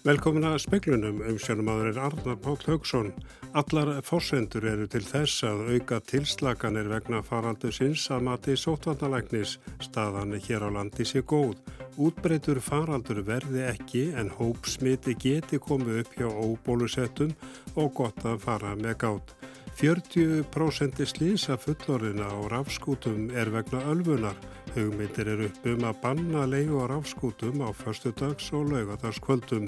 Velkomin 0.00 0.46
að 0.48 0.62
speklunum 0.62 1.18
um 1.28 1.34
sjónumadurinn 1.36 1.98
Arnar 2.00 2.38
Páll 2.40 2.62
Haugsson. 2.64 3.10
Allar 3.52 3.90
fórsendur 4.00 4.64
eru 4.70 4.86
til 4.88 5.02
þess 5.04 5.42
að 5.44 5.74
auka 5.74 5.98
tilslaganir 6.08 6.88
vegna 6.88 7.20
faraldu 7.20 7.68
sinns 7.68 8.06
að 8.08 8.24
mati 8.30 8.54
sótvandalæknis. 8.56 9.58
Staðan 9.84 10.32
hér 10.40 10.64
á 10.64 10.68
landi 10.72 11.04
sé 11.04 11.20
góð. 11.20 11.58
Útbreytur 12.00 12.62
faraldur 12.64 13.20
verði 13.28 13.66
ekki 13.68 14.06
en 14.16 14.32
hópsmiti 14.38 15.18
geti 15.20 15.60
komið 15.60 16.00
upp 16.06 16.16
hjá 16.16 16.28
óbólusettum 16.32 17.36
og 17.76 17.92
gott 18.00 18.24
að 18.24 18.40
fara 18.46 18.72
með 18.80 18.96
gátt. 19.04 19.36
40% 19.80 21.04
slísa 21.08 21.60
fullorðina 21.60 22.24
á 22.24 22.40
rafskútum 22.56 23.28
er 23.36 23.52
vegna 23.52 23.84
ölfunar. 23.92 24.40
Hugmyndir 24.74 25.28
eru 25.32 25.48
upp 25.50 25.66
um 25.66 25.84
að 25.88 25.98
banna 26.02 26.46
leiðu 26.46 26.78
á 26.82 26.84
rafskútum 26.92 27.62
á 27.66 27.70
förstu 27.74 28.12
dags 28.14 28.52
og 28.54 28.70
laugadagskvöldum. 28.70 29.66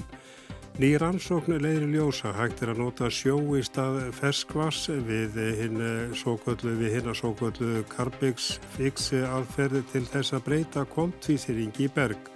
Ný 0.81 0.89
rannsóknu 0.97 1.59
leiðri 1.61 1.91
ljósa 1.93 2.31
hægt 2.33 2.63
er 2.63 2.71
að 2.71 2.79
nota 2.81 3.09
sjó 3.13 3.35
í 3.53 3.61
stað 3.61 3.99
ferskvass 4.17 4.87
við 4.89 5.37
hinn 5.59 5.83
að 5.83 6.15
sókvöldu 6.17 7.83
Carbix 7.91 8.55
fixi 8.73 9.21
aðferði 9.21 9.83
til 9.91 10.05
þess 10.09 10.33
að 10.33 10.45
breyta 10.47 10.85
koltvísýring 10.95 11.77
í 11.77 11.91
berg. 11.93 12.31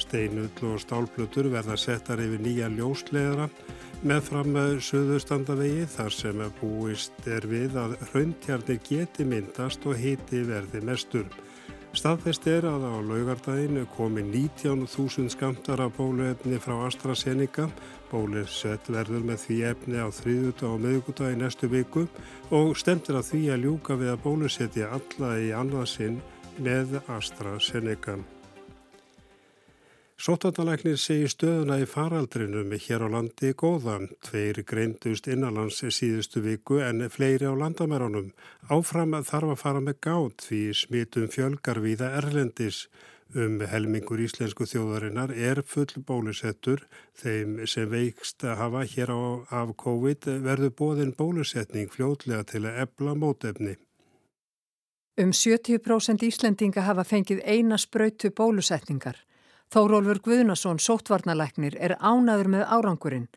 Steinull 0.00 0.48
og 0.70 0.80
stálplutur 0.80 1.50
verða 1.52 1.76
settar 1.76 2.22
yfir 2.24 2.40
nýja 2.40 2.72
ljósleðra 2.72 3.50
með 4.02 4.24
fram 4.26 4.48
með 4.56 4.78
söðustandavegi 4.82 5.84
þar 5.92 6.14
sem 6.16 6.40
búist 6.58 7.26
er 7.28 7.44
við 7.46 7.76
að 7.78 7.98
hraundjarnir 8.08 8.80
geti 8.88 9.26
myndast 9.28 9.84
og 9.86 10.00
hiti 10.00 10.40
verði 10.48 10.80
mestur. 10.88 11.28
Staðfest 11.92 12.46
er 12.48 12.64
að 12.64 12.86
á 12.88 12.94
laugardaginu 13.04 13.82
komi 13.92 14.22
19.000 14.24 15.28
skamtar 15.34 15.82
af 15.84 15.92
bóluefni 15.98 16.56
frá 16.56 16.78
AstraZeneca. 16.86 17.66
Bólusett 18.08 18.88
verður 18.88 19.26
með 19.28 19.44
því 19.44 19.58
efni 19.74 20.00
á 20.00 20.08
þriðuta 20.08 20.70
og 20.72 20.80
meðugutagi 20.86 21.36
næstu 21.36 21.68
viku 21.68 22.06
og 22.48 22.72
stemtir 22.80 23.20
að 23.20 23.28
því 23.34 23.42
að 23.52 23.64
ljúka 23.66 24.00
við 24.00 24.14
að 24.14 24.22
bólusetja 24.24 24.92
alla 24.96 25.34
í 25.36 25.52
annarsinn 25.52 26.22
með 26.64 26.96
AstraZeneca. 27.12 28.16
Sótartalæknir 30.22 31.00
segi 31.02 31.26
stöðuna 31.26 31.80
í 31.82 31.86
faraldrinum 31.90 32.70
hér 32.78 33.02
á 33.02 33.08
landi 33.10 33.48
góðan. 33.58 34.04
Tveir 34.22 34.60
greindust 34.62 35.26
innanlands 35.26 35.80
síðustu 35.82 36.38
viku 36.44 36.76
en 36.78 37.02
fleiri 37.10 37.48
á 37.50 37.58
landamærunum. 37.58 38.28
Áfram 38.70 39.16
þarf 39.26 39.50
að 39.50 39.58
fara 39.58 39.80
með 39.82 39.96
gátt 40.06 40.44
því 40.46 40.60
smitum 40.78 41.26
fjölgar 41.26 41.80
viða 41.82 42.12
erlendis. 42.20 42.84
Um 43.34 43.56
helmingur 43.66 44.22
íslensku 44.22 44.68
þjóðarinnar 44.70 45.34
er 45.34 45.64
full 45.66 45.90
bólusettur. 46.06 46.86
Þeim 47.18 47.66
sem 47.66 47.90
veikst 47.90 48.46
að 48.46 48.62
hafa 48.62 48.84
hér 48.94 49.10
á 49.10 49.20
af 49.58 49.74
COVID 49.82 50.30
verður 50.46 50.76
bóðin 50.78 51.12
bólusetning 51.18 51.90
fljótlega 51.90 52.46
til 52.46 52.62
að 52.70 52.78
ebla 52.86 53.16
mótefni. 53.18 53.74
Um 55.18 55.34
70% 55.34 56.22
Íslendinga 56.30 56.86
hafa 56.86 57.02
fengið 57.02 57.42
eina 57.42 57.74
spröytu 57.74 58.30
bólusetningar. 58.30 59.18
Þórólfur 59.72 60.18
Guðnason, 60.20 60.76
sótvarnalæknir, 60.84 61.78
er 61.80 61.94
ánaður 61.96 62.50
með 62.52 62.64
árangurinn. 62.76 63.28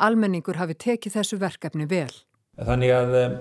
Almenningur 0.00 0.56
hafi 0.56 0.76
tekið 0.80 1.18
þessu 1.18 1.36
verkefni 1.42 1.84
vel. 1.90 2.12
Þannig 2.56 2.92
að 2.92 3.14
eh, 3.16 3.34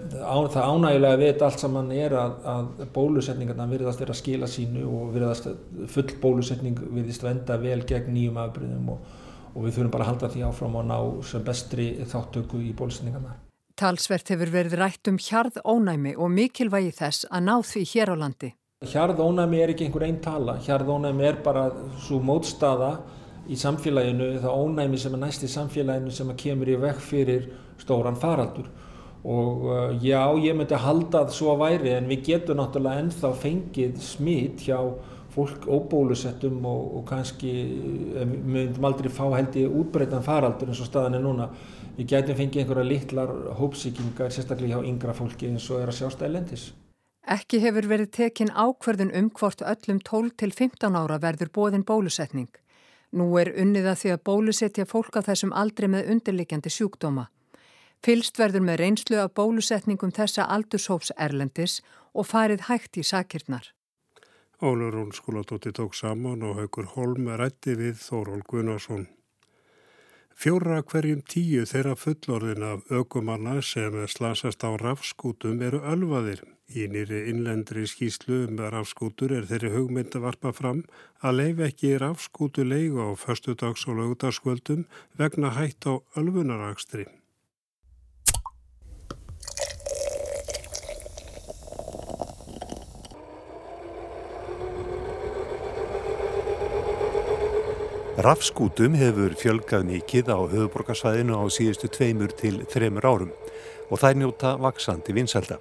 það 0.51 0.67
ánægilega 0.67 1.19
veit 1.19 1.41
allt 1.43 1.63
saman 1.63 1.89
er 1.95 2.15
að, 2.15 2.35
að 2.47 2.83
bólusetningarna 2.95 3.69
virðast 3.71 4.03
vera 4.03 4.15
að 4.15 4.19
skila 4.19 4.51
sínu 4.51 4.83
og 4.87 5.09
virðast 5.15 5.49
full 5.91 6.07
bólusetning 6.23 6.79
virðist 6.79 7.23
venda 7.23 7.59
vel 7.59 7.81
gegn 7.87 8.11
nýjum 8.15 8.39
afbyrðum 8.43 8.93
og, 8.95 9.09
og 9.53 9.65
við 9.65 9.77
þurfum 9.77 9.95
bara 9.95 10.07
að 10.07 10.11
halda 10.13 10.31
því 10.35 10.45
áfram 10.47 10.79
og 10.79 10.87
ná 10.91 10.97
sem 11.27 11.43
bestri 11.47 11.89
þáttöku 12.03 12.63
í 12.63 12.71
bólusetningarna. 12.75 13.35
Talsvert 13.79 14.31
hefur 14.31 14.51
verið 14.51 14.79
rætt 14.79 15.11
um 15.11 15.19
hjarð 15.19 15.59
ónæmi 15.63 16.17
og 16.19 16.31
mikilvægi 16.35 16.95
þess 16.99 17.31
að 17.31 17.47
ná 17.47 17.55
því 17.67 17.87
hér 17.95 18.11
á 18.11 18.15
landi. 18.27 18.55
Hjarðónæmi 18.81 19.59
er 19.61 19.69
ekki 19.75 19.85
einhver 19.85 20.07
einn 20.07 20.15
tala, 20.25 20.55
hjarðónæmi 20.65 21.25
er 21.27 21.35
bara 21.45 21.67
svo 22.01 22.17
mótstaða 22.25 22.87
í 23.45 23.53
samfélaginu, 23.61 24.39
það 24.41 24.57
ónæmi 24.57 24.97
sem 24.97 25.13
er 25.13 25.21
næst 25.21 25.45
í 25.45 25.49
samfélaginu 25.53 26.09
sem 26.17 26.31
kemur 26.33 26.71
í 26.73 26.79
vekk 26.81 27.03
fyrir 27.05 27.45
stóran 27.77 28.17
faraldur. 28.17 28.71
Og 29.21 29.67
uh, 29.67 29.93
já, 30.01 30.23
ég 30.41 30.57
myndi 30.57 30.81
halda 30.81 31.21
það 31.27 31.37
svo 31.37 31.53
að 31.53 31.61
væri 31.61 31.93
en 31.99 32.09
við 32.09 32.25
getum 32.31 32.57
náttúrulega 32.57 33.05
ennþá 33.05 33.33
fengið 33.45 34.01
smít 34.01 34.65
hjá 34.65 34.81
fólk 35.37 35.69
óbólusettum 35.69 36.65
og, 36.65 36.83
og 36.97 37.07
kannski 37.13 37.55
eh, 38.17 38.25
myndum 38.25 38.89
aldrei 38.89 39.13
fá 39.13 39.27
held 39.29 39.61
í 39.61 39.69
útbreytan 39.69 40.25
faraldur 40.25 40.73
eins 40.73 40.81
og 40.81 40.89
staðan 40.89 41.21
er 41.21 41.27
núna. 41.29 41.51
Við 42.01 42.15
getum 42.15 42.41
fengið 42.41 42.65
einhverja 42.65 42.89
litlar 42.95 43.39
hópsíkingar 43.61 44.33
sérstaklega 44.33 44.81
hjá 44.81 44.89
yngra 44.89 45.13
fólki 45.13 45.53
eins 45.53 45.69
og 45.69 45.85
er 45.85 45.93
að 45.93 46.01
sjást 46.01 46.25
ælendis 46.25 46.71
Ekki 47.29 47.59
hefur 47.61 47.85
verið 47.85 48.09
tekin 48.17 48.49
ákverðun 48.49 49.13
um 49.13 49.29
hvort 49.29 49.61
öllum 49.61 49.99
12 50.01 50.31
til 50.41 50.51
15 50.51 50.95
ára 50.97 51.19
verður 51.21 51.51
bóðin 51.53 51.85
bólusetning. 51.85 52.49
Nú 53.11 53.27
er 53.37 53.51
unnið 53.53 53.91
að 53.91 53.99
því 54.01 54.11
að 54.13 54.23
bólusetja 54.29 54.85
fólk 54.87 55.19
á 55.19 55.21
þessum 55.27 55.53
aldrei 55.53 55.87
með 55.91 56.09
undirlikjandi 56.15 56.71
sjúkdóma. 56.71 57.27
Fylst 58.01 58.39
verður 58.39 58.65
með 58.65 58.79
reynslu 58.81 59.19
af 59.21 59.35
bólusetningum 59.37 60.13
þessa 60.15 60.47
aldurshóps 60.49 61.11
erlendis 61.17 61.81
og 62.13 62.25
farið 62.25 62.65
hægt 62.71 62.97
í 62.97 63.03
sakirnar. 63.05 63.69
Ólur 64.61 64.93
Rún 64.93 65.11
skólatótti 65.13 65.71
tók 65.71 65.93
saman 65.93 66.41
og 66.43 66.57
haugur 66.57 66.85
Holm 66.95 67.29
rætti 67.37 67.75
við 67.77 67.97
Þóról 68.01 68.41
Gunnarsson. 68.47 69.07
Fjóra 70.37 70.81
hverjum 70.81 71.21
tíu 71.21 71.65
þeirra 71.69 71.93
fullorðin 71.97 72.65
af 72.65 72.85
aukumanna 72.89 73.59
sem 73.61 73.93
slasast 74.07 74.63
á 74.65 74.73
rafskútum 74.73 75.61
eru 75.61 75.81
ölvaðir. 75.85 76.41
Í 76.71 76.85
nýri 76.87 77.25
innlendri 77.27 77.81
skýslu 77.83 78.45
um 78.45 78.59
rafskútur 78.71 79.33
er 79.35 79.47
þeirri 79.49 79.73
hugmynd 79.73 80.13
að 80.15 80.23
varpa 80.23 80.51
fram 80.55 80.77
að 81.19 81.33
leif 81.39 81.57
ekki 81.65 81.97
rafskútu 81.99 82.63
leigu 82.63 83.01
á 83.03 83.11
förstu 83.19 83.57
dags 83.59 83.83
og 83.91 83.97
lögudagskvöldum 83.99 84.85
vegna 85.19 85.51
hætt 85.51 85.83
á 85.83 85.99
ölfunarakstri. 86.15 87.09
Rafskútum 98.21 98.95
hefur 98.95 99.35
fjölgað 99.35 99.89
mikið 99.91 100.31
á 100.31 100.39
höfuborgarsvæðinu 100.39 101.35
á 101.35 101.43
síðustu 101.51 101.91
tveimur 101.91 102.31
til 102.31 102.61
þremur 102.71 103.11
árum 103.11 103.35
og 103.91 103.99
þær 103.99 104.23
njóta 104.23 104.55
vaksandi 104.61 105.19
vinselda. 105.19 105.59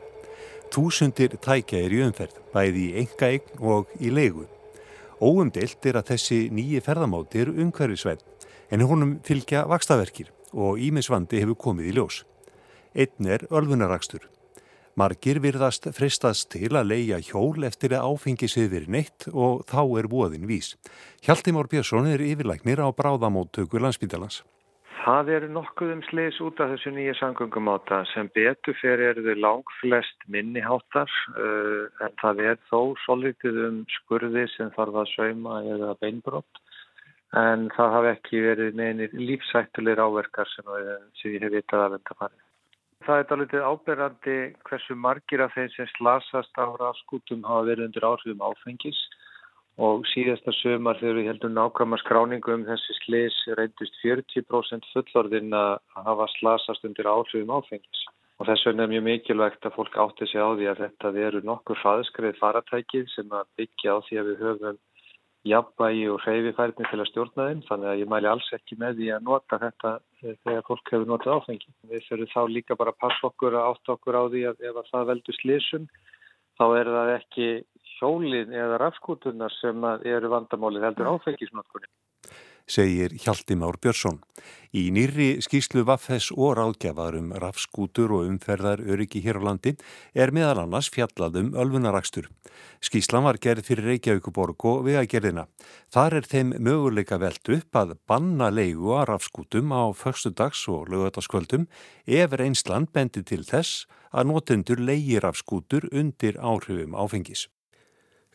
Túsundir 0.71 1.33
tækja 1.43 1.81
er 1.83 1.91
í 1.91 2.03
umferð, 2.05 2.37
bæði 2.55 2.83
í 2.87 3.01
enga 3.03 3.27
eign 3.27 3.63
og 3.73 3.89
í 3.99 4.11
leigu. 4.15 4.45
Óumdelt 5.19 5.87
er 5.91 5.99
að 5.99 6.13
þessi 6.13 6.39
nýji 6.55 6.79
ferðamáti 6.87 7.41
eru 7.43 7.57
umhverfisvæð, 7.65 8.21
en 8.71 8.85
honum 8.87 9.17
fylgja 9.27 9.65
vakstaverkir 9.67 10.31
og 10.55 10.79
ímisvandi 10.79 11.43
hefur 11.43 11.59
komið 11.67 11.91
í 11.91 11.97
ljós. 11.97 12.21
Einn 12.95 13.27
er 13.27 13.49
ölfunarakstur. 13.51 14.29
Margir 14.95 15.41
virðast 15.43 15.91
fristast 15.97 16.53
til 16.55 16.71
að 16.79 16.93
leia 16.93 17.19
hjól 17.19 17.67
eftir 17.67 17.97
að 17.97 18.07
áfengi 18.07 18.47
sig 18.51 18.71
verið 18.71 18.95
neitt 18.95 19.27
og 19.33 19.67
þá 19.67 19.83
er 19.99 20.11
voðin 20.13 20.47
vís. 20.47 20.77
Hjaltimár 21.27 21.67
Björnsson 21.71 22.07
er 22.11 22.23
yfirlæknir 22.23 22.79
á 22.79 22.95
bráðamóttöku 22.95 23.83
landsbítalans. 23.83 24.45
Það 25.01 25.31
eru 25.33 25.49
nokkuð 25.55 25.91
um 25.95 26.01
sliðis 26.05 26.39
út 26.45 26.59
af 26.61 26.75
þessu 26.75 26.91
nýja 26.93 27.15
sangungumáta 27.17 28.03
sem 28.11 28.29
betur 28.35 28.77
fyrir 28.77 29.15
eru 29.15 29.23
þau 29.25 29.39
lang 29.45 29.71
flest 29.79 30.27
minniháttar 30.29 31.13
uh, 31.41 31.87
en 32.05 32.13
það 32.21 32.43
er 32.51 32.59
þó 32.69 32.81
solítið 33.07 33.63
um 33.69 33.79
skurði 33.95 34.45
sem 34.57 34.73
þarf 34.77 34.99
að 35.01 35.15
sauma 35.15 35.63
eða 35.73 35.95
beinbrott 36.03 36.61
en 37.41 37.71
það 37.77 37.97
hafi 37.97 38.13
ekki 38.13 38.43
verið 38.45 38.77
neynir 38.77 39.17
lífsættulegir 39.17 40.03
áverkar 40.05 40.53
sem, 40.53 40.71
sem 41.21 41.37
ég 41.37 41.47
hef 41.47 41.55
vitað 41.55 41.87
að 41.87 41.97
venda 41.97 42.17
farið. 42.19 42.47
Það 43.07 43.21
er 43.23 43.35
alveg 43.35 43.55
áberandi 43.71 44.39
hversu 44.69 44.97
margir 45.07 45.45
af 45.47 45.55
þeim 45.57 45.71
sem 45.73 45.89
slasast 45.95 46.61
á 46.61 46.69
rafskútum 46.77 47.47
hafa 47.49 47.71
verið 47.71 47.89
undir 47.89 48.09
áhrifum 48.11 48.45
áfengis 48.51 49.01
og 49.79 50.07
síðasta 50.11 50.53
sömar 50.59 50.99
þegar 51.01 51.19
við 51.19 51.29
heldum 51.31 51.55
nákvæma 51.57 51.99
skráningu 52.03 52.55
um 52.55 52.67
þessi 52.67 52.97
slis 52.99 53.37
reyndist 53.59 53.97
40% 54.03 54.89
fullorðin 54.93 55.55
að 55.57 55.79
hafa 55.95 56.27
slasast 56.39 56.85
undir 56.85 57.09
áhrifum 57.09 57.55
áfengis. 57.55 58.05
Og 58.41 58.49
þess 58.49 58.67
vegna 58.67 58.87
er 58.87 58.93
mjög 58.95 59.05
mikilvægt 59.05 59.67
að 59.69 59.75
fólk 59.77 59.97
átti 60.01 60.27
sig 60.27 60.41
á 60.41 60.49
því 60.57 60.69
að 60.71 60.85
þetta 60.85 61.11
veru 61.17 61.41
nokkur 61.45 61.81
faðskrið 61.81 62.39
faratækið 62.41 63.11
sem 63.15 63.35
að 63.37 63.51
byggja 63.61 63.97
á 63.97 63.99
því 64.07 64.21
að 64.21 64.31
við 64.31 64.45
höfum 64.47 64.79
jafnvægi 65.49 66.07
og 66.13 66.21
hreyfifærni 66.25 66.87
til 66.89 67.01
að 67.01 67.09
stjórna 67.11 67.49
þeim. 67.49 67.61
Þannig 67.69 67.91
að 67.91 68.01
ég 68.01 68.11
mæli 68.13 68.31
alls 68.31 68.49
ekki 68.57 68.79
með 68.81 68.97
því 69.01 69.11
að 69.17 69.27
nota 69.29 69.61
þetta 69.61 69.93
þegar 70.21 70.65
fólk 70.69 70.93
hefur 70.93 71.09
notað 71.09 71.37
áfengi. 71.37 71.71
Við 71.93 72.07
þurfum 72.09 72.33
þá 72.35 72.55
líka 72.57 72.77
bara 72.81 72.95
að 72.95 73.03
passa 73.05 73.29
okkur 73.29 73.57
að 73.57 73.69
átta 73.73 73.95
okkur 73.97 74.21
á 74.21 74.23
því 74.33 74.43
að 74.51 74.65
ef 74.69 74.81
að 74.81 74.91
það 74.93 75.11
veldur 75.13 75.41
slisum 75.41 75.87
þá 76.61 76.65
er 76.77 76.93
það 76.93 77.13
ekki 77.15 77.49
hjólin 78.01 78.55
eða 78.57 78.81
rafskútunar 78.81 79.53
sem 79.61 79.85
eru 80.09 80.33
vandamálið 80.33 80.89
heldur 80.89 81.15
áfengisnotkunni. 81.15 81.91
segir 82.71 83.11
Hjaltimár 83.19 83.79
Björnsson. 83.83 84.21
Í 84.71 84.85
nýri 84.95 85.41
skýslu 85.43 85.83
Vaffes 85.89 86.29
og 86.31 86.55
ráðgjafar 86.59 87.17
um 87.19 87.33
rafskútur 87.43 88.13
og 88.15 88.29
umferðar 88.31 88.83
öryggi 88.87 89.23
hér 89.25 89.41
á 89.43 89.47
landi 89.49 89.73
er 90.15 90.31
meðal 90.31 90.63
annars 90.63 90.91
fjallað 90.95 91.41
um 91.43 91.51
ölfunarakstur. 91.59 92.29
Skýslan 92.79 93.27
var 93.27 93.41
gerð 93.43 93.67
fyrir 93.67 93.91
Reykjavíkuborg 93.91 94.69
og 94.71 94.85
vegagerðina. 94.87 95.49
Þar 95.91 96.21
er 96.21 96.31
þeim 96.31 96.55
möguleika 96.63 97.19
velt 97.19 97.55
upp 97.59 97.83
að 97.83 97.97
banna 98.07 98.53
leigu 98.55 98.95
að 98.95 99.09
rafskútum 99.15 99.75
á 99.75 99.91
förstudags 99.91 100.69
og 100.71 100.93
lögataskvöldum 100.95 101.67
ef 102.07 102.39
reynsland 102.39 102.93
bendi 102.95 103.27
til 103.27 103.43
þess 103.43 103.87
að 104.15 104.31
notendur 104.31 104.79
leigir 104.79 105.27
rafskútur 105.27 105.91
undir 105.91 106.39
áhrifum 106.39 106.95
áfengis. 106.95 107.49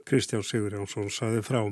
Kristján 0.05 0.45
Sigur 0.45 0.77
Jónsson 0.77 1.09
saði 1.09 1.41
frá. 1.45 1.65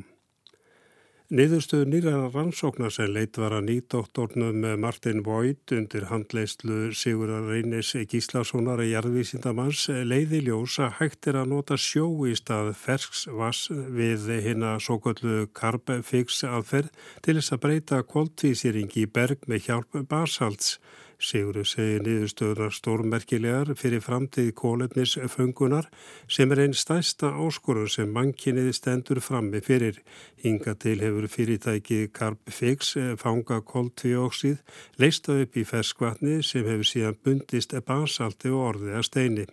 Niðurstöðu 1.33 1.85
nýra 1.89 2.11
rannsóknar 2.29 2.91
sem 2.93 3.07
leitt 3.09 3.37
var 3.41 3.55
að 3.55 3.63
nýdoktornum 3.69 4.65
Martin 4.77 5.23
Voigt 5.25 5.71
undir 5.73 6.03
handleyslu 6.11 6.91
Sigurðar 6.93 7.47
Reynis 7.47 7.93
Gíslasonar 8.11 8.83
í 8.83 8.91
jarðvísindamanns 8.91 9.87
leiði 10.05 10.43
ljós 10.45 10.75
að 10.83 10.99
hægt 10.99 11.29
er 11.31 11.39
að 11.41 11.49
nota 11.55 11.77
sjó 11.79 12.05
í 12.29 12.35
stað 12.37 12.73
fersks 12.77 13.23
vass 13.39 13.71
við 13.71 14.27
hérna 14.45 14.75
kollu 14.83 15.47
karbfix 15.57 16.43
aðferð 16.45 16.91
til 17.25 17.39
þess 17.39 17.55
að 17.55 17.63
breyta 17.65 18.03
kvóltvísýring 18.03 18.93
í 19.01 19.07
berg 19.07 19.47
með 19.49 19.69
hjálp 19.71 20.03
basalts. 20.11 20.75
Sigurður 21.23 21.67
segir 21.69 22.01
niðurstöðunar 22.03 22.73
stórmerkilegar 22.75 23.69
fyrir 23.79 24.01
framtíð 24.03 24.49
kólefnisföngunar 24.59 25.87
sem 26.27 26.51
er 26.51 26.61
einn 26.65 26.75
stæsta 26.75 27.29
áskorun 27.31 27.87
sem 27.93 28.11
mannkyniði 28.11 28.73
stendur 28.75 29.21
frammi 29.23 29.61
fyrir. 29.63 30.01
Hinga 30.43 30.75
til 30.83 30.97
hefur 30.99 31.29
fyrirtæki 31.31 32.01
Carbfix 32.11 32.97
fanga 33.23 33.61
kóltvíóksið 33.71 34.59
leista 34.99 35.39
upp 35.45 35.55
í 35.55 35.65
ferskvatni 35.71 36.41
sem 36.43 36.67
hefur 36.67 36.91
síðan 36.91 37.19
bundist 37.23 37.77
basalti 37.87 38.51
og 38.51 38.67
orðið 38.73 38.99
að 38.99 39.09
steini. 39.09 39.49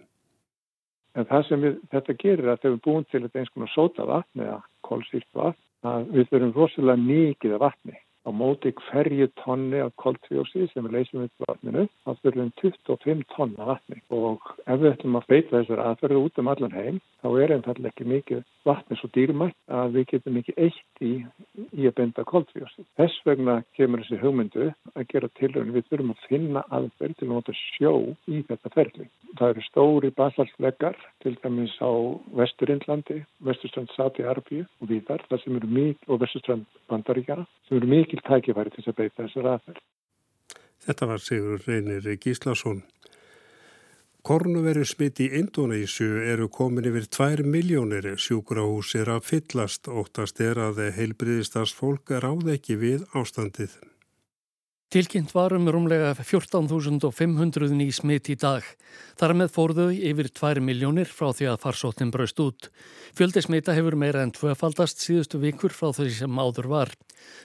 En 1.15 1.27
það 1.31 1.49
sem 1.49 1.65
við, 1.65 1.81
þetta 1.95 2.19
gerir 2.19 2.51
að 2.51 2.63
þegar 2.63 2.77
við 2.77 2.85
búum 2.85 3.11
til 3.11 3.25
þetta 3.25 3.43
eins 3.45 3.55
konar 3.55 3.75
sóta 3.77 4.11
vatni 4.11 4.47
eða 4.47 4.61
kólsýrt 4.87 5.31
vatn, 5.39 5.67
að 5.87 6.15
við 6.19 6.31
þurfum 6.31 6.57
rosalega 6.59 7.07
mikið 7.07 7.57
af 7.57 7.69
vatni 7.69 7.99
á 8.27 8.31
móti 8.31 8.73
hverju 8.77 9.29
tonni 9.43 9.81
af 9.85 9.95
koltvíósi 10.03 10.69
sem 10.73 10.87
við 10.87 10.97
leysum 10.97 11.25
upp 11.27 11.47
vatninu 11.47 11.87
þá 12.05 12.11
þurfum 12.23 12.53
25 12.63 13.27
tonna 13.35 13.69
vatni 13.73 14.01
og 14.21 14.51
ef 14.67 14.81
við 14.83 14.93
ætlum 14.93 15.21
að 15.21 15.29
beita 15.33 15.57
þessar 15.57 15.85
aðferðu 15.87 16.25
út 16.27 16.43
um 16.43 16.53
allan 16.53 16.77
heim 16.77 17.01
þá 17.23 17.29
er 17.45 17.55
einfallega 17.57 17.93
ekki 17.93 18.09
mikið 18.09 18.43
vatni 18.65 18.97
svo 18.99 19.09
dýrmætt 19.15 19.57
að 19.73 19.95
við 19.97 20.07
getum 20.13 20.39
ekki 20.41 20.55
eitt 20.61 21.05
í, 21.05 21.13
í 21.73 21.87
að 21.89 21.95
benda 22.01 22.25
koltvíósi. 22.29 22.85
Þess 23.01 23.23
vegna 23.29 23.57
kemur 23.79 24.03
þessi 24.05 24.21
hugmyndu 24.21 24.69
að 24.93 25.07
gera 25.13 25.31
tilhörni 25.41 25.77
við 25.77 25.89
þurfum 25.89 26.13
að 26.15 26.27
finna 26.29 26.65
aðferð 26.69 27.17
til 27.17 27.29
að 27.29 27.33
nota 27.33 27.57
sjó 27.57 27.95
í 28.29 28.43
þetta 28.49 28.73
ferli. 28.75 29.09
Það 29.39 29.55
eru 29.55 29.67
stóri 29.69 30.13
basaltleggar 30.17 30.99
til 31.25 31.37
dæmis 31.45 31.77
á 31.81 31.91
Vesturindlandi, 32.37 33.21
Vesturstrand 33.47 33.93
Sati 33.97 34.27
Arbíu 34.27 34.67
og 34.81 34.91
víðar, 34.91 35.25
það 35.31 35.45
sem 35.45 35.61
eru 35.61 35.73
mikið 35.79 36.13
og 36.13 36.23
Vesturstrand 36.25 36.81
Bandaríkjana 36.91 37.47
sem 37.69 37.79
eru 37.79 37.91
mikið 37.91 38.10
mikil 38.11 38.23
tækifæri 38.27 38.71
til 38.71 38.89
að 38.89 38.97
beita 38.97 39.25
þessar 39.25 39.51
aðferð. 39.55 39.83
Þetta 40.81 41.07
var 41.07 41.21
Sigur 41.21 41.63
Reynir 41.67 42.17
Gíslason. 42.19 42.83
Kornuveri 44.23 44.85
smitt 44.85 45.21
í 45.21 45.31
Indonésiu 45.39 46.21
eru 46.29 46.49
komin 46.49 46.85
yfir 46.85 47.07
2 47.09 47.45
miljónir 47.45 48.17
sjúkrahús 48.21 48.95
er 48.95 49.09
að 49.09 49.25
fyllast. 49.31 49.89
Óttast 49.89 50.41
er 50.41 50.59
að 50.61 50.83
heilbriðistars 50.97 51.73
fólk 51.73 52.11
ráð 52.11 52.53
ekki 52.57 52.77
við 52.77 53.07
ástandið. 53.15 53.79
Tilkynnt 54.91 55.31
varum 55.31 55.69
rúmlega 55.71 56.09
14.500 56.19 57.71
ný 57.79 57.85
smitt 57.95 58.27
í 58.27 58.35
dag. 58.35 58.65
Þar 59.21 59.35
með 59.39 59.53
fórðu 59.55 59.85
yfir 59.95 60.29
2 60.35 60.65
miljónir 60.67 61.07
frá 61.07 61.29
því 61.31 61.47
að 61.53 61.61
farsóttin 61.63 62.11
braust 62.11 62.43
út. 62.43 62.73
Fjöldi 63.15 63.45
smita 63.47 63.77
hefur 63.77 63.95
meira 63.95 64.25
en 64.27 64.35
tvöfaldast 64.35 64.99
síðustu 64.99 65.39
vikur 65.39 65.71
frá 65.71 65.95
því 65.95 66.09
sem 66.19 66.43
áður 66.43 66.73
var. 66.75 66.95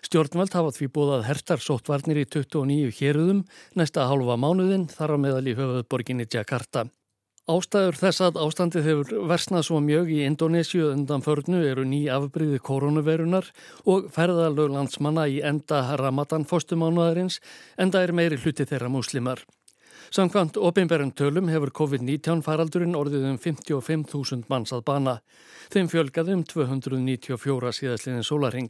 Stjórnveld 0.01 0.57
hafa 0.57 0.74
því 0.74 0.89
búið 0.97 1.30
hertar 1.30 1.62
sóttvarnir 1.62 2.24
í 2.24 2.25
29 2.25 2.89
héruðum 2.97 3.45
næsta 3.77 4.09
hálfa 4.09 4.42
mánuðin 4.42 4.89
þar 4.89 5.13
á 5.13 5.18
meðal 5.21 5.45
í 5.45 5.57
höfuðborginni 5.62 6.25
Jakarta. 6.25 6.88
Ástæður 7.45 7.97
þess 8.00 8.21
að 8.25 8.38
ástandið 8.42 8.88
hefur 8.89 9.25
versnað 9.30 9.68
svo 9.68 9.77
mjög 9.86 10.07
í 10.15 10.24
Indonésiu 10.25 10.88
undan 10.89 11.21
förnu 11.21 11.59
eru 11.69 11.83
ný 11.86 12.00
afbríði 12.09 12.57
koronavirunar 12.57 13.51
og 13.86 14.07
ferðalög 14.15 14.71
landsmanna 14.74 15.27
í 15.30 15.36
enda 15.45 15.83
Ramadan 16.01 16.47
fóstumánuðarins 16.50 17.38
enda 17.77 18.01
er 18.01 18.15
meiri 18.18 18.42
hluti 18.42 18.65
þeirra 18.65 18.89
múslimar. 18.89 19.44
Samkvæmt 20.13 20.57
opinberðum 20.62 21.12
tölum 21.18 21.50
hefur 21.50 21.72
COVID-19 21.80 22.44
faraldurinn 22.46 22.98
orðið 22.98 23.25
um 23.31 23.40
55.000 23.42 24.46
manns 24.52 24.74
að 24.75 24.84
bana. 24.86 25.16
Þeim 25.74 25.90
fjölgaði 25.90 26.36
um 26.38 26.44
294 26.46 27.72
síðastliðin 27.80 28.28
sólaring. 28.28 28.69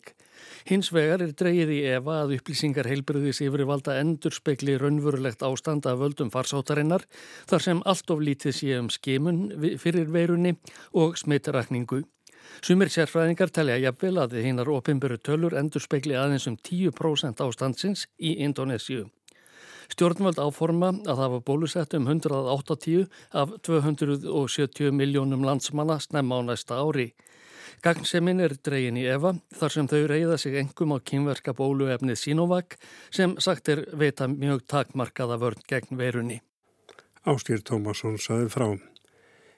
Hins 0.70 0.92
vegar 0.96 1.24
er 1.26 1.34
dreyið 1.36 1.74
í 1.76 1.82
Eva 1.92 2.22
að 2.24 2.38
upplýsingar 2.38 2.88
heilbriðis 2.90 3.42
yfirvalda 3.46 3.98
endur 4.00 4.36
spekli 4.36 4.78
raunverulegt 4.80 5.44
ástand 5.44 5.88
af 5.90 6.00
völdum 6.00 6.32
farsótarinnar 6.32 7.06
þar 7.50 7.68
sem 7.68 7.84
allt 7.86 8.16
of 8.16 8.24
lítið 8.24 8.56
sé 8.56 8.76
um 8.80 8.92
skimun 8.94 9.48
fyrir 9.82 10.12
veirunni 10.12 10.56
og 10.94 11.20
smitterakningu. 11.20 12.04
Sumir 12.62 12.92
sérfræðingar 12.94 13.52
telja 13.52 13.78
jafnvel 13.82 14.22
að 14.22 14.38
þeinar 14.40 14.72
opinberu 14.78 15.18
tölur 15.20 15.58
endur 15.60 15.84
spekli 15.84 16.16
aðeins 16.16 16.48
um 16.52 16.58
10% 16.58 17.44
ástandsins 17.44 18.08
í 18.20 18.38
Indonésiu. 18.46 19.10
Stjórnvöld 19.94 20.40
áforma 20.42 20.92
að 21.06 21.22
hafa 21.24 21.42
bólusett 21.46 21.94
um 21.98 22.08
180 22.08 23.06
af 23.34 23.54
270 23.68 24.92
miljónum 24.96 25.46
landsmanna 25.46 26.00
snemma 26.00 26.40
á 26.40 26.42
næsta 26.48 26.80
ári. 26.82 27.14
Gagnsemin 27.84 28.42
er 28.42 28.56
dregin 28.66 28.98
í 28.98 29.06
Eva 29.10 29.36
þar 29.60 29.74
sem 29.74 29.88
þau 29.92 30.02
reyða 30.10 30.38
sig 30.42 30.58
engum 30.62 30.96
á 30.96 30.98
kynverka 31.04 31.54
bóluefnið 31.54 32.18
Sinovac 32.22 32.78
sem 33.14 33.36
sagt 33.38 33.70
er 33.70 33.86
veita 33.94 34.30
mjög 34.32 34.66
takmarkaða 34.72 35.38
vörn 35.42 35.64
gegn 35.70 36.00
verunni. 36.00 36.42
Ástýr 37.26 37.62
Tómasson 37.66 38.20
saði 38.22 38.50
frá. 38.54 38.70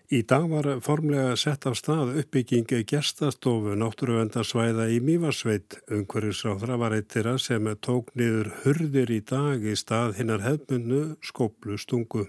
Í 0.08 0.22
dag 0.24 0.46
var 0.48 0.68
formlega 0.80 1.34
sett 1.36 1.66
af 1.68 1.74
stað 1.76 2.14
uppbyggingi 2.22 2.78
gestastofu 2.88 3.74
náttúruvendarsvæða 3.76 4.86
í 4.96 5.02
Mývarsveit. 5.04 5.82
Ungverðisráðra 5.92 6.78
var 6.80 6.94
eittir 6.96 7.28
að 7.28 7.42
sem 7.44 7.66
tók 7.84 8.14
niður 8.16 8.48
hurðir 8.62 9.10
í 9.12 9.18
dag 9.20 9.66
í 9.68 9.74
stað 9.76 10.14
hinnar 10.16 10.46
hefmunnu 10.46 11.02
skóplu 11.20 11.76
stungu. 11.76 12.24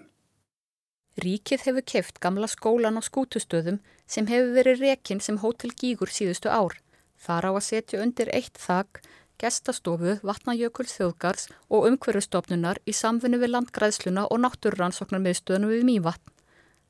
Ríkið 1.23 1.63
hefur 1.69 1.85
keft 1.93 2.19
gamla 2.19 2.49
skólan 2.51 2.99
á 2.99 3.03
skútustöðum 3.07 3.79
sem 4.11 4.27
hefur 4.27 4.51
verið 4.57 4.83
rekinn 4.83 5.23
sem 5.23 5.39
hótel 5.39 5.71
Gígur 5.71 6.11
síðustu 6.11 6.51
ár. 6.51 6.75
Þar 7.15 7.47
á 7.47 7.51
að 7.53 7.67
setja 7.69 8.01
undir 8.03 8.33
eitt 8.35 8.59
þak, 8.59 9.05
gestastofu, 9.39 10.17
vatnajökuls 10.27 10.97
þjóðgars 10.99 11.47
og 11.71 11.87
umhverfustofnunar 11.93 12.83
í 12.91 12.97
samfunnu 13.05 13.39
við 13.39 13.55
landgræðsluna 13.55 14.27
og 14.27 14.43
náttúrrannsóknar 14.43 15.23
miðstöðunum 15.23 15.77
við 15.77 15.87
Mývatn. 15.93 16.35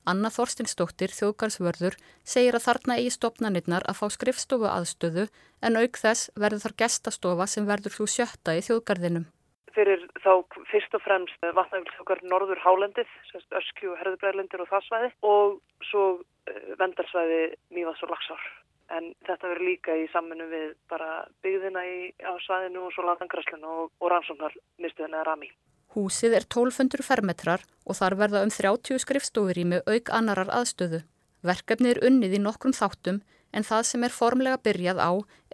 Anna 0.09 0.33
Þorstinsdóttir, 0.35 1.13
þjóðgarsvörður, 1.15 1.99
segir 2.25 2.59
að 2.59 2.67
þarna 2.67 2.99
eigi 2.99 3.15
stopnarnirnar 3.17 3.87
að 3.89 4.01
fá 4.03 4.07
skrifstofu 4.17 4.71
aðstöðu 4.71 5.29
en 5.63 5.81
auk 5.81 5.99
þess 6.01 6.31
verður 6.37 6.65
þar 6.67 6.79
gestastofa 6.85 7.49
sem 7.51 7.69
verður 7.69 7.99
þú 7.99 8.09
sjötta 8.15 8.57
í 8.57 8.65
þjóðgarðinum 8.69 9.29
fyrir 9.79 10.05
þá 10.25 10.33
fyrst 10.73 10.97
og 10.97 11.03
fremst 11.05 11.45
vatnafélsokkar 11.55 12.23
Norður 12.27 12.61
Hálendið, 12.65 13.11
Öskju, 13.61 13.95
Herðubræðlendir 14.01 14.65
og 14.65 14.71
það 14.73 14.87
svæði 14.89 15.11
og 15.29 15.59
svo 15.91 16.07
eh, 16.51 16.73
vendarsvæði 16.81 17.43
Mývas 17.77 18.03
og 18.03 18.13
Lagsár. 18.15 18.49
En 18.97 19.11
þetta 19.29 19.51
verður 19.53 19.69
líka 19.69 19.95
í 20.01 20.07
samminu 20.15 20.49
við 20.51 20.71
bara 20.91 21.23
byggðina 21.45 21.85
í, 21.85 21.99
á 22.25 22.33
svæðinu 22.47 22.87
og 22.87 22.95
svo 22.97 23.05
landangrasslinu 23.07 23.75
og, 23.85 23.91
og 24.01 24.13
rannsóknar 24.13 24.57
mistuðin 24.83 25.15
eða 25.15 25.27
rami. 25.29 25.51
Húsið 25.97 26.35
er 26.37 26.45
1200 26.45 27.05
fermetrar 27.07 27.65
og 27.89 27.97
þar 27.97 28.19
verða 28.21 28.43
um 28.45 28.53
30 28.53 29.01
skrifstofur 29.01 29.59
í 29.59 29.65
með 29.65 29.89
auk 29.89 30.13
annarar 30.13 30.51
aðstöðu. 30.59 31.01
Verkefni 31.41 31.95
er 31.95 32.03
unnið 32.05 32.37
í 32.37 32.43
nokkrum 32.45 32.77
þáttum 32.77 33.23
en 33.57 33.65
það 33.65 33.87
sem 33.89 34.05
er 34.05 34.13
formlega 34.13 34.61
byrjað 34.61 35.01
á 35.01 35.11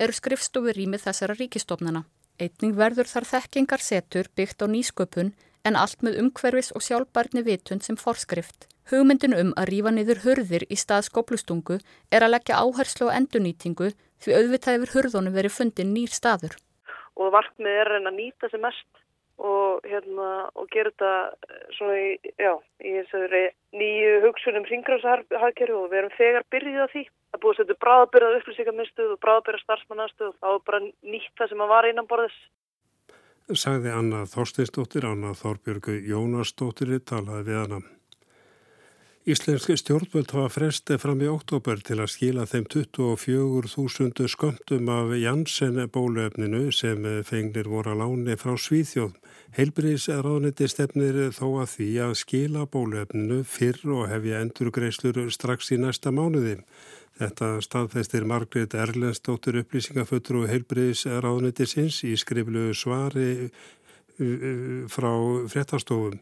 eru 0.07 0.17
skrifstofur 0.19 0.79
í 0.81 0.87
með 0.91 1.07
þessara 1.07 1.39
ríkistofnana. 1.39 2.05
Eitning 2.43 2.75
verður 2.75 3.07
þar 3.07 3.29
þekkingar 3.31 3.83
setur 3.85 4.31
byggt 4.35 4.65
á 4.65 4.67
nýsköpun 4.67 5.31
en 5.65 5.79
allt 5.79 6.03
með 6.03 6.19
umhverfis 6.25 6.73
og 6.75 6.83
sjálfbarni 6.83 7.45
vitund 7.47 7.87
sem 7.87 7.97
forskrift. 7.97 8.67
Hugmyndin 8.91 9.37
um 9.39 9.55
að 9.57 9.71
rýfa 9.71 9.95
niður 9.95 10.25
hurðir 10.27 10.67
í 10.69 10.77
stað 10.77 11.07
skóplustungu 11.07 11.79
er 12.11 12.27
að 12.27 12.35
leggja 12.35 12.59
áherslu 12.59 13.07
og 13.07 13.15
endurnýtingu 13.17 13.95
því 14.25 14.37
auðvitað 14.37 14.81
yfir 14.81 14.93
hurðunum 14.97 15.37
verið 15.39 15.57
fundin 15.57 15.95
nýr 15.95 16.13
staður. 16.13 16.59
Og 17.17 17.31
varkmið 17.33 17.81
er 17.81 17.93
að 18.01 18.11
nýta 18.19 18.51
sem 18.51 18.61
mest 18.61 19.04
og, 19.39 19.85
hérna, 19.89 20.31
og 20.55 20.69
gera 20.73 20.93
þetta 20.93 21.13
svona 21.77 21.97
í, 21.99 22.33
já, 22.39 22.53
í 22.85 22.95
þessari 23.01 23.45
nýju 23.75 24.13
hugsunum 24.25 24.67
ringráðsahagkerfi 24.71 25.79
og 25.79 25.89
við 25.91 26.01
erum 26.03 26.17
þegar 26.19 26.47
byrjuð 26.55 26.85
á 26.87 26.89
því 26.93 27.05
að 27.35 27.43
búið 27.43 27.55
að 27.55 27.61
setja 27.63 27.81
bráðabyrðað 27.85 28.39
upplýsingarmiðstöð 28.41 29.15
og 29.15 29.23
bráðabyrðað 29.25 29.65
starfsmannarstöð 29.65 30.29
og 30.31 30.37
þá 30.39 30.49
er 30.53 30.63
bara 30.71 30.83
nýtt 30.85 31.35
það 31.41 31.51
sem 31.51 31.67
var 31.75 31.91
innan 31.91 32.11
borðis. 32.11 32.39
Sagði 33.45 33.91
Anna 33.93 34.23
Þorsteinsdóttir, 34.31 35.05
Anna 35.05 35.35
Þorbjörgu 35.37 35.99
Jónasdóttir 36.09 36.95
talaði 37.05 37.51
við 37.51 37.61
hana. 37.61 37.83
Íslenski 39.25 39.73
stjórnvöld 39.81 40.35
hafa 40.37 40.51
fresti 40.53 40.99
fram 41.01 41.23
í 41.25 41.29
oktober 41.33 41.79
til 41.81 41.97
að 42.05 42.11
skila 42.13 42.43
þeim 42.45 42.67
24.000 42.75 44.29
sköndum 44.29 44.91
af 44.93 45.15
Janssen 45.17 45.81
bóluefninu 45.95 46.67
sem 46.77 47.09
fengnir 47.25 47.71
voru 47.73 47.95
að 47.95 48.03
láni 48.03 48.37
frá 48.37 48.53
Svíþjóð. 48.61 49.17
Heilbriðs 49.57 50.11
ráðniti 50.13 50.69
stefnir 50.69 51.23
þó 51.33 51.47
að 51.63 51.73
því 51.73 51.89
að 52.05 52.15
skila 52.21 52.67
bóluefninu 52.69 53.41
fyrr 53.49 53.97
og 53.97 54.13
hefja 54.13 54.45
endurgreislur 54.45 55.25
strax 55.33 55.73
í 55.73 55.81
næsta 55.81 56.13
mánuði. 56.13 56.59
Þetta 57.17 57.55
staðfæstir 57.65 58.29
Margret 58.29 58.77
Erlendstóttur 58.77 59.63
upplýsingafötur 59.65 60.43
og 60.43 60.51
heilbriðs 60.53 61.09
ráðniti 61.09 61.65
sinns 61.65 62.05
í 62.05 62.13
skriflu 62.21 62.75
svari 62.77 63.31
uh, 63.49 63.63
uh, 64.21 64.83
frá 64.85 65.15
fréttastofum. 65.49 66.21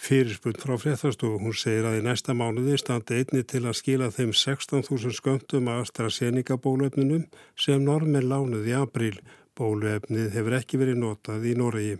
Fyrirspunn 0.00 0.56
frá 0.56 0.78
fréttastofu, 0.80 1.36
hún 1.44 1.52
segir 1.52 1.84
að 1.84 1.98
í 1.98 2.04
næsta 2.06 2.32
mánuði 2.32 2.78
standi 2.80 3.18
einni 3.20 3.42
til 3.44 3.66
að 3.66 3.76
skila 3.82 4.06
þeim 4.14 4.30
16.000 4.32 5.12
sköndum 5.12 5.68
að 5.68 5.82
AstraZeneca 5.82 6.56
bóluefninum 6.56 7.26
sem 7.52 7.84
normin 7.84 8.30
lánuði 8.30 8.72
í 8.72 8.78
april. 8.80 9.18
Bóluefnið 9.60 10.30
hefur 10.38 10.56
ekki 10.56 10.80
verið 10.80 11.02
notað 11.02 11.44
í 11.50 11.52
Noregi. 11.58 11.98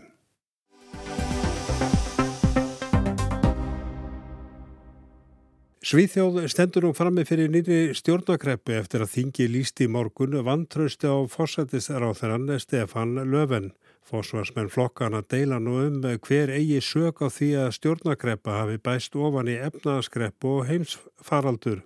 Svíþjóð 5.91 6.43
stendur 6.49 6.85
nú 6.87 6.95
frammi 6.97 7.27
fyrir 7.27 7.53
nýri 7.53 7.93
stjórnakreppu 7.97 8.73
eftir 8.79 9.05
að 9.05 9.13
þingi 9.13 9.47
lísti 9.49 9.85
í 9.85 9.93
morgun 9.93 10.37
vantrausti 10.45 11.05
á 11.05 11.21
fórsættisráþarann 11.29 12.49
Stefan 12.61 13.17
Löfven. 13.29 13.71
Fósvarsmenn 14.07 14.71
flokkana 14.71 15.21
deila 15.21 15.59
nú 15.61 15.77
um 15.85 16.01
hver 16.01 16.51
eigi 16.51 16.81
sög 16.81 17.21
á 17.21 17.27
því 17.29 17.49
að 17.63 17.75
stjórnakreppa 17.77 18.57
hafi 18.57 18.79
bæst 18.81 19.15
ofan 19.15 19.51
í 19.51 19.59
efnaðskrepp 19.61 20.47
og 20.49 20.65
heimsfaraldur. 20.67 21.83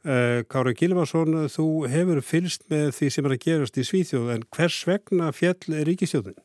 Eh, 0.00 0.40
Kára 0.48 0.72
Gilvarsson, 0.72 1.34
þú 1.52 1.66
hefur 1.92 2.22
fylst 2.24 2.62
með 2.72 2.94
því 2.96 3.08
sem 3.12 3.26
er 3.26 3.34
að 3.34 3.42
gerast 3.44 3.76
í 3.76 3.84
Svíþjóð 3.84 4.30
en 4.32 4.46
hvers 4.56 4.78
vegna 4.88 5.32
fjall 5.36 5.74
er 5.76 5.84
ríkistjóðin? 5.90 6.38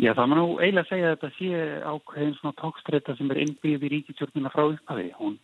Já, 0.00 0.14
það 0.14 0.30
maður 0.30 0.40
nú 0.40 0.54
eiginlega 0.62 0.88
segja 0.88 1.10
að 1.10 1.12
þetta 1.14 1.28
sé 1.36 1.50
ákveðin 1.84 2.38
svona 2.38 2.56
tókstreita 2.62 3.16
sem 3.18 3.28
er 3.30 3.42
innbyggð 3.44 3.84
í 3.84 3.90
ríkistjórnina 3.92 4.50
frá 4.54 4.64
upphafi. 4.64 5.10
Hún 5.18 5.36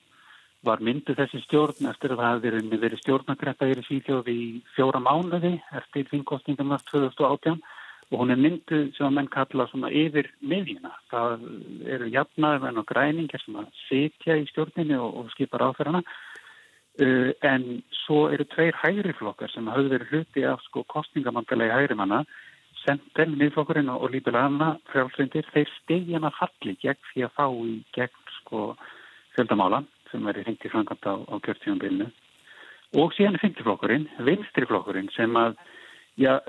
var 0.66 0.80
mynduð 0.84 1.20
þessi 1.20 1.42
stjórn 1.44 1.90
eftir 1.92 2.14
að 2.14 2.22
það 2.22 2.48
hefði 2.48 2.80
verið, 2.80 3.02
stjórnakreppa 3.04 3.68
í 3.68 3.76
Svíþjóð 3.84 4.32
í 4.32 4.40
fjóra 4.74 5.02
mánuði 5.04 5.52
eftir 5.76 6.08
þingkostingum 6.10 6.74
2018 6.88 7.60
og 8.10 8.18
hún 8.18 8.34
er 8.34 8.40
mynduð 8.42 8.90
sem 8.96 9.06
að 9.06 9.16
menn 9.16 9.30
kalla 9.30 9.66
svona 9.70 9.90
yfir 9.94 10.26
miðjuna. 10.42 10.90
Það 11.12 11.44
eru 11.94 12.10
jafnaðmenn 12.10 12.82
og 12.82 12.88
græningar 12.88 13.42
sem 13.44 13.58
að 13.60 13.68
setja 13.86 14.38
í 14.40 14.48
stjórninu 14.50 14.98
og, 14.98 15.18
og 15.20 15.32
skipa 15.34 15.60
ráðferðana 15.62 16.02
uh, 16.02 17.30
en 17.52 17.66
svo 18.02 18.24
eru 18.34 18.46
tveir 18.50 18.78
hægri 18.82 19.14
flokkar 19.18 19.52
sem 19.54 19.68
hafðu 19.70 19.94
verið 19.94 20.14
hluti 20.14 20.46
af 20.48 20.62
sko 20.66 20.84
kostningamandalegi 20.90 21.76
hægri 21.76 21.98
manna 21.98 22.24
Sendel, 22.80 23.34
miðflokkurinn 23.36 23.90
og 23.92 24.06
Líbelana 24.08 24.70
frjálfsveindir, 24.88 25.44
þeir 25.52 25.68
stegja 25.82 26.20
falli 26.38 26.76
gegn 26.80 27.08
því 27.10 27.26
að 27.26 27.34
fá 27.36 27.46
í 27.52 27.74
gegn 27.92 28.30
sko 28.38 28.62
fjöldamála 29.34 29.82
sem 30.10 30.24
verið 30.24 30.48
hengt 30.48 30.64
í 30.64 30.70
frangand 30.72 31.04
á, 31.04 31.14
á 31.20 31.34
kjörtíðanbyrnu 31.44 32.08
og 33.00 33.12
síðan 33.14 33.36
er 33.36 33.44
fengtiflokkurinn, 33.44 34.08
vinstriflokkurinn 34.26 35.10
sem 35.14 35.36
að 35.38 35.60
já, 36.18 36.40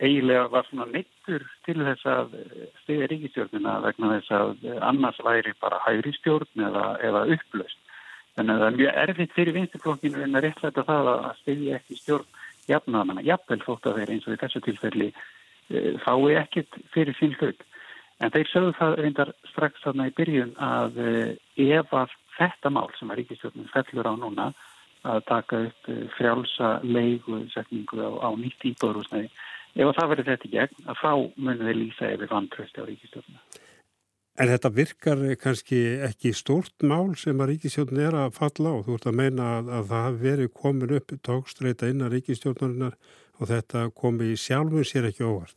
eiginlega 0.00 0.48
var 0.52 0.66
svona 0.68 0.86
neittur 0.90 1.44
til 1.66 1.78
þess 1.82 2.06
að 2.10 2.34
stiga 2.82 3.08
ríkistjórnina 3.12 3.78
vegna 3.84 4.16
þess 4.16 4.34
að 4.38 4.66
annars 4.90 5.20
væri 5.24 5.54
bara 5.60 5.82
hægri 5.86 6.14
stjórn 6.16 6.66
eða, 6.68 6.86
eða 7.06 7.26
upplöst. 7.36 7.78
Þannig 8.36 8.52
að 8.54 8.60
það 8.60 8.66
er 8.68 8.80
mjög 8.80 8.98
erfitt 9.02 9.32
fyrir 9.36 9.56
vinstiflokkinu 9.56 10.24
en 10.24 10.36
að 10.36 10.44
réttlæta 10.44 10.84
það 10.84 11.12
að 11.14 11.30
stiga 11.40 11.78
ekki 11.78 11.96
stjórn 12.00 12.42
jafnaðanna, 12.66 13.24
jafnvel 13.24 13.62
þótt 13.62 13.88
að 13.88 13.98
þeir 14.00 14.12
eins 14.12 14.26
og 14.26 14.34
í 14.34 14.40
þessu 14.42 14.62
tilfelli 14.66 15.08
fái 16.04 16.36
ekkit 16.42 16.78
fyrir 16.94 17.16
sín 17.18 17.34
hlut. 17.40 17.64
En 18.20 18.32
þeir 18.32 18.48
sögðu 18.48 18.76
það 18.78 18.94
reyndar 19.00 19.32
strax 19.50 19.82
þarna 19.84 20.08
í 20.08 20.14
byrjun 20.16 20.54
að 20.62 21.00
ef 21.66 21.92
að 21.92 22.14
þetta 22.36 22.72
mál 22.72 22.88
sem 22.96 23.10
að 23.10 23.22
ríkistjórnum 23.22 23.68
fellur 23.72 24.08
á 24.08 24.14
núna 24.16 24.46
að 25.12 25.20
taka 25.28 25.60
upp 25.68 25.90
eh, 25.92 26.02
frjálsa 26.16 26.72
leigusetningu 26.84 28.00
á, 28.02 28.10
á 28.26 28.30
nýtt 28.38 28.66
íbúðurúsnæði. 28.72 29.30
Ef 29.76 29.92
það 29.98 30.10
verður 30.12 30.28
þetta 30.30 30.50
gegn, 30.54 30.82
að 30.88 31.00
þá 31.02 31.10
munum 31.36 31.68
við 31.68 31.78
lýsa 31.82 32.12
yfir 32.14 32.30
vantrösti 32.32 32.80
á 32.80 32.88
ríkistjóðuna. 32.88 33.42
En 34.36 34.50
þetta 34.52 34.70
virkar 34.76 35.20
kannski 35.40 35.78
ekki 36.04 36.32
stórt 36.36 36.84
mál 36.84 37.14
sem 37.16 37.38
að 37.40 37.54
ríkistjóðun 37.54 38.00
er 38.04 38.16
að 38.20 38.34
falla 38.36 38.72
á. 38.72 38.76
Þú 38.84 38.96
ert 38.96 39.06
að 39.08 39.18
meina 39.20 39.50
að, 39.58 39.70
að 39.78 39.86
það 39.92 40.06
hafi 40.06 40.22
verið 40.24 40.50
komin 40.62 40.96
upp 40.98 41.14
tókstreita 41.28 41.92
innan 41.92 42.12
ríkistjóðunarinnar 42.12 42.98
og 43.36 43.50
þetta 43.52 43.86
komi 43.96 44.32
sjálfur 44.40 44.88
sér 44.88 45.10
ekki 45.10 45.24
óvart. 45.28 45.56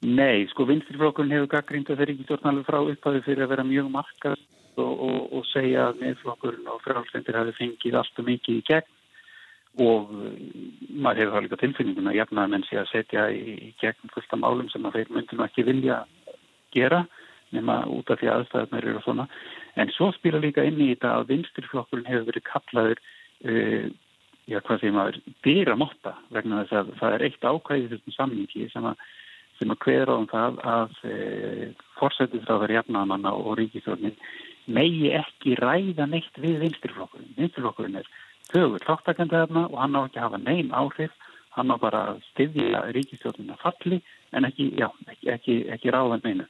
Nei, 0.00 0.46
sko 0.48 0.64
vinstirflokkurinn 0.68 1.36
hefur 1.36 1.52
gaggrínt 1.56 1.92
að 1.92 2.00
það 2.00 2.10
ríkistjóðun 2.12 2.52
alveg 2.52 2.68
frá 2.68 2.80
upphæðu 2.80 3.24
fyrir 3.28 3.44
að 3.44 3.52
vera 3.52 3.68
mjög 3.68 3.92
markað 3.92 4.44
og, 4.80 5.04
og, 5.06 5.20
og 5.38 5.46
segja 5.50 5.90
að 5.90 6.00
meðflokkurinn 6.04 6.72
og 6.72 6.82
frálstendir 6.84 7.38
hafi 7.38 7.54
fengið 7.58 8.00
alltaf 8.00 8.26
mikið 8.26 8.58
í 8.58 8.66
gegn. 8.70 8.96
Og 9.80 10.10
uh, 10.10 10.34
maður 10.90 11.22
hefur 11.22 11.36
það 11.36 11.46
líka 11.46 11.60
tilfinninguna 11.62 12.16
jafn 12.16 12.42
að 12.42 12.52
menn 12.54 12.66
sé 12.66 12.80
að 12.80 12.90
setja 12.90 13.28
í, 13.30 13.72
gegn 13.82 14.14
fullt 14.14 14.36
af 14.36 14.42
málum 14.42 14.68
sem 14.72 14.86
að 14.88 14.98
þeir 14.98 15.16
myndum 15.16 15.44
ekki 15.46 15.66
vilja 15.68 16.02
gera 16.74 17.04
nema 17.54 17.80
út 17.90 18.10
af 18.10 18.20
því 18.20 18.30
aðstæðunar 18.30 18.86
eru 18.86 19.00
svona. 19.04 19.26
En 19.78 19.90
svo 19.94 20.10
spila 20.14 20.38
líka 20.42 20.64
inn 20.66 20.78
í 20.80 20.92
þetta 20.92 21.16
að 21.16 21.32
vinstirflokkurinn 21.32 22.08
hefur 22.10 22.28
verið 22.30 22.46
kallaður 22.50 23.00
uh, 23.00 23.90
já 24.50 24.58
hvað 24.66 24.82
sem 24.82 24.98
að 24.98 25.18
byrja 25.44 25.78
móta 25.78 26.14
vegna 26.34 26.64
þess 26.64 26.78
að 26.80 26.92
það 27.00 27.16
er 27.16 27.24
eitt 27.26 27.46
ákvæðið 27.46 27.92
þessum 27.94 28.16
samningi 28.16 28.68
sem 28.72 28.86
að 28.90 29.08
sem 29.60 29.72
að 29.74 29.82
hver 29.84 30.08
á 30.08 30.14
um 30.16 30.28
það 30.30 30.60
að 30.64 30.92
e, 31.04 31.14
uh, 31.14 31.82
fórsætið 31.98 32.46
frá 32.46 32.54
þær 32.62 32.72
jafnamanna 32.78 33.32
og 33.36 33.58
ríkisvörnin 33.58 34.16
megi 34.70 35.10
ekki 35.18 35.56
ræða 35.60 36.06
neitt 36.10 36.40
við 36.40 36.60
vinstirflokkurinn. 36.64 37.34
Vinstirflokkurinn 37.38 38.00
er 38.00 38.08
högur 38.54 38.86
þáttakandi 38.86 39.36
þarna 39.36 39.66
og 39.68 39.78
hann 39.82 39.98
á 39.98 40.00
ekki 40.02 40.20
að 40.20 40.26
hafa 40.26 40.42
neyn 40.44 40.72
áhrif, 40.74 41.14
hann 41.56 41.74
á 41.74 41.76
bara 41.82 42.02
að 42.10 42.22
styðja 42.30 42.82
ríkistjóðin 42.96 43.54
að 43.54 43.64
falli 43.64 44.00
en 44.36 44.46
ekki, 44.48 44.70
já, 44.78 44.88
ekki, 45.06 45.30
ekki, 45.34 45.56
ekki 45.76 45.94
ráða 45.94 46.20
meinu. 46.24 46.46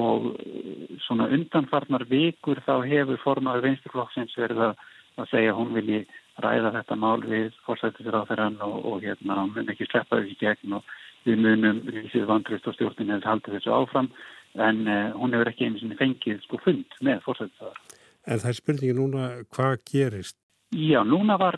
Og 0.00 0.30
eh, 0.38 0.96
svona 1.06 1.28
undanfarnar 1.34 2.06
vikur 2.10 2.62
þá 2.66 2.74
hefur 2.86 3.20
formaður 3.24 3.68
vinstirflokksins 3.68 4.36
verið 4.38 4.64
að, 4.70 4.82
að 5.18 5.30
segja 5.34 5.56
hún 5.58 5.74
vilji 5.74 6.04
ræða 6.40 6.74
þetta 6.78 6.96
mál 6.96 7.20
við 7.26 7.52
þeirran 7.66 8.60
og, 8.64 8.76
og 8.86 9.04
hérna 9.04 9.42
hún 9.42 9.54
mun 9.56 9.72
ekki 9.72 9.88
sleppa 9.90 10.20
því 10.22 10.36
gegn 10.40 10.78
og 10.78 10.92
við 11.26 11.42
munum 11.44 11.80
rísið 11.90 12.28
vandrist 12.30 12.68
og 12.68 12.76
stjórnin 12.76 13.12
hefur 13.12 13.28
haldið 13.28 13.58
þessu 13.58 13.74
áfram 13.76 14.08
en 14.58 14.84
uh, 14.88 15.12
hún 15.18 15.34
hefur 15.36 15.50
ekki 15.52 15.68
einu 15.68 15.80
sinni 15.80 15.98
fengið 15.98 16.42
sko 16.44 16.60
fund 16.64 16.98
með 17.06 17.22
fórsættisar. 17.26 17.78
En 18.26 18.40
það 18.42 18.52
er 18.52 18.58
spurningi 18.58 18.96
núna 18.96 19.26
hvað 19.54 19.76
gerist? 19.90 20.36
Já, 20.70 21.00
núna 21.02 21.34
var 21.38 21.56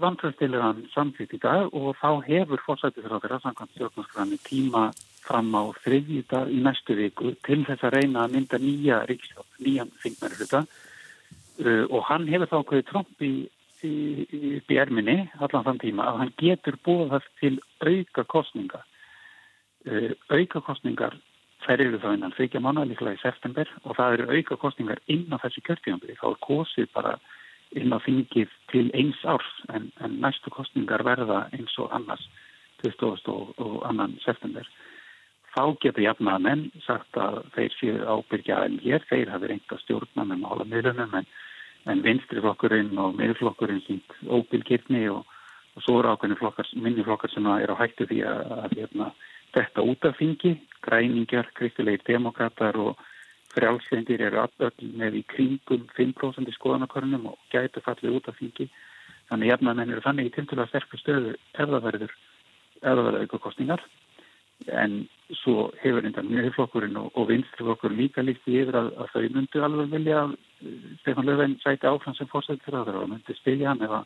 vantröðstilegan 0.00 0.86
samfýtt 0.94 1.34
í 1.36 1.40
dag 1.42 1.74
og 1.76 1.96
þá 2.00 2.22
hefur 2.24 2.62
fórsættisar 2.64 3.12
á 3.12 3.20
þeirra 3.20 3.40
samkvæmt 3.42 3.74
stjórnarskrani 3.74 4.38
tíma 4.46 4.86
fram 5.26 5.50
á 5.52 5.62
þriðjúta 5.84 6.46
í 6.48 6.62
næstu 6.64 6.96
viku 6.96 7.34
til 7.44 7.64
þess 7.66 7.84
að 7.84 7.98
reyna 7.98 8.24
að 8.24 8.36
mynda 8.36 8.60
nýja 8.62 9.02
ríkstjóð, 9.10 9.48
nýjan 9.60 9.92
þingmæri 10.00 10.40
hluta 10.40 10.62
uh, 10.64 11.84
og 11.90 12.00
hann 12.08 12.28
hefur 12.30 12.52
þá 12.52 12.58
okkur 12.62 12.88
tromp 12.88 13.26
í 13.26 13.34
upp 13.86 14.72
í 14.72 14.78
erminni 14.80 15.18
allan 15.36 15.64
þann 15.66 15.80
tíma 15.82 16.06
að 16.08 16.20
hann 16.22 16.34
getur 16.40 16.78
búið 16.84 17.12
það 17.12 17.26
til 17.40 17.54
auka 17.84 18.24
kostninga 18.32 18.80
uh, 19.90 20.12
auka 20.32 20.62
kostningar 20.64 21.18
þær 21.66 21.82
eru 21.82 22.00
þá 22.02 22.08
innan 22.14 22.34
þryggja 22.36 22.62
mánu 22.62 22.84
líklega 22.86 23.18
í 23.18 23.22
september 23.22 23.70
og 23.84 23.96
það 23.98 24.16
eru 24.16 24.38
auka 24.38 24.58
kostningar 24.62 25.02
inn 25.12 25.26
á 25.34 25.36
þessi 25.42 25.64
kjörtíðanbyrði. 25.66 26.18
Þá 26.20 26.28
er 26.30 26.40
kosið 26.46 26.90
bara 26.94 27.14
inn 27.76 27.94
á 27.94 27.98
þingið 28.02 28.52
til 28.72 28.86
eins 28.94 29.22
árs 29.26 29.52
en, 29.74 29.90
en 30.00 30.18
næstu 30.22 30.52
kostningar 30.54 31.04
verða 31.06 31.46
eins 31.56 31.74
og 31.82 31.90
annars 31.96 32.22
20. 32.84 33.18
og, 33.32 33.54
og 33.58 33.80
annan 33.88 34.16
september. 34.24 34.68
Þá 35.56 35.62
getur 35.80 36.04
jafnað 36.04 36.42
menn 36.44 36.64
sagt 36.84 37.16
að 37.16 37.38
þeir 37.54 37.76
séu 37.78 38.00
ábyrgja 38.04 38.58
en 38.66 38.76
hér, 38.84 39.04
þeir 39.08 39.30
hafi 39.32 39.50
reynd 39.50 39.72
að 39.72 39.82
stjórna 39.86 40.26
með 40.28 40.42
mála 40.42 40.66
miðlunum 40.68 41.14
en, 41.16 41.30
en 41.88 42.02
vinstriflokkurinn 42.04 42.92
og 43.00 43.16
miðflokkurinn 43.16 43.80
sínt 43.86 44.18
óbyrgirni 44.28 45.06
og, 45.14 45.24
og 45.74 45.86
svo 45.86 46.02
eru 46.02 46.12
ákveðin 46.12 46.40
flokkar, 46.42 46.68
minni 46.76 47.06
flokkar 47.06 47.32
sem 47.32 47.48
er 47.54 47.72
á 47.72 47.80
hættu 47.80 48.04
því 48.10 48.20
að, 48.28 48.42
að, 48.44 48.60
að 48.66 48.76
hérna, 48.76 49.08
þetta 49.56 49.86
út 49.88 50.10
af 50.10 50.20
þingi, 50.20 50.52
græningar, 50.86 51.50
kristilegir 51.58 52.04
demokrater 52.06 52.78
og 52.80 53.02
frjálslendir 53.54 54.24
eru 54.28 54.42
öll 54.46 54.90
með 55.00 55.20
í 55.20 55.22
kringum 55.32 55.86
5% 55.96 56.56
skoðanakornum 56.58 57.30
og 57.32 57.38
gætu 57.52 57.82
fallið 57.84 58.18
út 58.20 58.30
af 58.30 58.38
þingi. 58.40 58.68
Þannig 59.30 59.52
jafnamenn 59.52 59.92
eru 59.92 60.04
þannig 60.04 60.30
í 60.30 60.34
tiltölu 60.36 60.64
að 60.64 60.72
sterkur 60.72 61.02
stöðu 61.02 61.36
ef 61.36 61.62
það 61.62 61.86
verður, 61.88 62.16
auka 63.22 63.38
kostningar 63.42 63.82
en 64.66 65.06
svo 65.42 65.70
hefur 65.82 66.04
einnig 66.06 66.30
mjögflokkurinn 66.30 66.96
og, 67.00 67.10
og 67.18 67.28
vinstriflokkurinn 67.30 68.00
líka 68.00 68.22
líkt 68.24 68.46
í 68.48 68.60
yfir 68.62 68.78
að, 68.78 68.92
að 69.02 69.10
þau 69.12 69.26
myndu 69.34 69.64
alveg 69.64 69.90
vilja 69.92 70.22
að 70.22 70.36
eh, 70.36 70.76
Stefán 71.02 71.28
Löfven 71.28 71.56
sæti 71.62 71.88
áfram 71.90 72.16
sem 72.16 72.30
fórsættir 72.30 72.76
að 72.76 72.88
það 72.90 73.02
og 73.02 73.10
myndi 73.12 73.36
spilja 73.36 73.72
hann 73.72 73.84
ef 73.84 73.96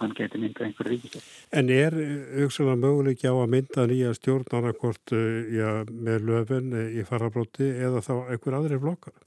hann 0.00 0.14
geti 0.16 0.40
myndað 0.40 0.66
einhverju 0.68 0.92
ríkistöð. 0.94 1.30
En 1.56 1.72
er 1.74 1.96
auksuna 2.44 2.76
möguleiki 2.80 3.28
á 3.28 3.34
að 3.34 3.50
mynda 3.54 3.86
nýja 3.90 4.12
stjórn 4.16 4.56
annarkort 4.58 5.14
ja, 5.54 5.80
með 5.90 6.28
Löfven 6.28 6.70
í 6.96 7.04
farabróti 7.08 7.68
eða 7.88 8.04
þá 8.04 8.14
einhver 8.32 8.58
aðri 8.60 8.80
flokkar? 8.80 9.18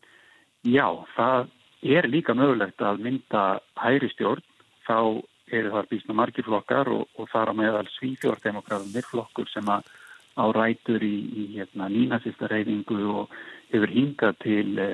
Já, 0.64 0.88
það 1.18 1.52
er 1.84 2.08
líka 2.08 2.36
mögulegt 2.38 2.82
að 2.82 3.04
mynda 3.04 3.44
hæri 3.80 4.10
stjórn 4.14 4.44
þá 4.88 5.22
eru 5.54 5.74
þar 5.74 5.90
bísna 5.92 6.16
margir 6.18 6.46
flokkar 6.48 6.90
og, 6.92 7.04
og 7.20 7.28
þar 7.32 7.52
á 7.52 7.60
meðal 7.60 7.88
svíþjóðardemokráðum 7.98 9.06
flokkur 9.10 9.50
sem 9.52 9.68
að 9.70 9.90
á 10.34 10.46
rætur 10.56 11.04
í, 11.06 11.16
í 11.30 11.44
hérna, 11.58 11.90
nínasista 11.94 12.50
reyningu 12.50 13.04
og 13.12 13.36
hefur 13.74 13.92
hingað 13.94 14.40
til 14.42 14.80
e, 14.82 14.88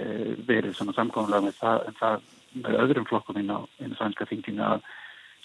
verið 0.48 0.76
samkvæmlega 0.80 1.46
með 1.46 1.56
það, 1.60 1.86
það 2.00 2.26
með 2.66 2.80
öðrum 2.84 3.08
flokkum 3.08 3.40
inn 3.40 3.54
á 3.54 3.60
einu 3.80 3.96
sannska 4.00 4.28
þinginu 4.28 4.66
að 4.66 4.90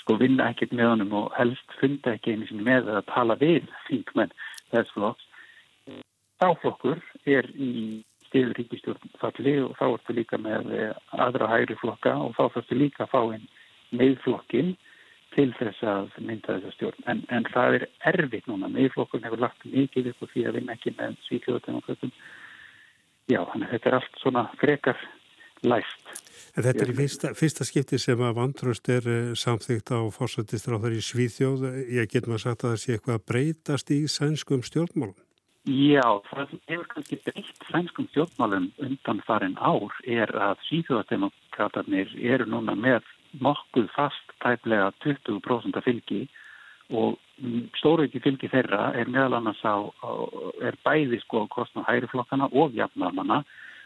sko 0.04 0.18
vinna 0.20 0.50
ekkert 0.52 0.74
með 0.76 0.90
honum 0.92 1.14
og 1.22 1.36
helst 1.38 1.76
funda 1.80 2.12
ekki 2.12 2.34
einu 2.34 2.48
sinni 2.48 2.66
með 2.66 2.90
að 2.92 3.06
tala 3.08 3.38
við 3.40 3.64
þingmenn 3.88 4.34
þess 4.72 4.92
flokks. 4.92 5.30
Þáflokkur 6.42 7.00
er 7.30 7.48
í 7.56 8.02
stiður 8.28 8.58
ríkistjórn 8.58 9.12
falli 9.20 9.54
og 9.62 9.76
þá 9.78 9.84
ertu 9.86 10.16
líka 10.16 10.40
með 10.42 10.72
e, 10.74 10.88
aðra 11.24 11.48
hægri 11.52 11.76
flokka 11.80 12.16
og 12.20 12.34
þá 12.36 12.42
þarfstu 12.56 12.76
líka 12.76 13.06
að 13.06 13.12
fá 13.14 13.20
einn 13.22 13.46
meðflokkin 13.94 14.74
til 15.34 15.48
þess 15.56 15.82
að 15.88 16.12
mynda 16.20 16.58
þessa 16.58 16.74
stjórn. 16.76 17.04
En, 17.10 17.22
en 17.32 17.46
það 17.54 17.78
er 17.78 17.86
erfitt 18.12 18.48
núna. 18.50 18.68
Meðflokkurinn 18.74 19.26
hefur 19.28 19.42
lagt 19.46 19.64
mikið 19.66 20.12
upp 20.12 20.26
og 20.26 20.32
því 20.34 20.44
að 20.48 20.58
vinna 20.58 20.76
ekki 20.76 20.94
með 20.98 21.16
svíkjóðademokratum. 21.28 22.12
Já, 23.32 23.40
þannig 23.40 23.66
að 23.66 23.72
þetta 23.72 23.90
er 23.90 23.96
allt 23.98 24.20
svona 24.20 24.44
frekar 24.60 25.06
læst. 25.66 26.14
En 26.54 26.62
þetta 26.62 26.84
er 26.84 26.90
í 26.92 26.96
fyrsta, 27.00 27.32
fyrsta 27.34 27.66
skipti 27.66 27.98
sem 27.98 28.20
að 28.22 28.36
vantröst 28.38 28.88
er 28.94 29.06
eh, 29.10 29.32
samþygt 29.38 29.90
á 29.90 29.98
fórsættistráðar 30.14 30.94
í 30.94 31.02
Svíþjóð. 31.02 31.64
Ég 31.90 32.10
get 32.12 32.28
maður 32.30 32.44
sagt 32.44 32.62
að 32.62 32.74
það 32.74 32.82
sé 32.82 32.94
eitthvað 32.94 33.18
að 33.18 33.24
breytast 33.32 33.90
í 33.90 34.00
sænskum 34.06 34.62
stjórnmálum. 34.62 35.16
Já, 35.64 36.04
það 36.28 36.54
hefur 36.68 36.86
kannski 36.92 37.18
breytt 37.24 37.66
sænskum 37.72 38.06
stjórnmálum 38.12 38.70
undan 38.84 39.24
farin 39.26 39.58
ár 39.58 39.98
er 40.04 40.30
að 40.36 40.62
Svíþjóðademokratarnir 40.68 42.14
eru 42.20 42.46
núna 42.52 42.76
með 42.78 43.02
nokkuð 43.42 43.90
fast 43.96 44.34
tæplega 44.44 44.92
20% 45.02 45.80
af 45.80 45.86
fylgi 45.88 46.26
og 46.94 47.16
stóraukki 47.80 48.20
fylgi 48.22 48.50
þeirra 48.52 48.92
er 48.94 49.10
meðal 49.10 49.40
annars 49.40 49.62
á 49.64 49.82
er 50.62 50.76
bæði 50.86 51.18
sko 51.24 51.46
kostnað 51.50 51.88
hæriflokkana 51.88 52.50
og 52.52 52.76
jafnarmanna 52.76 53.40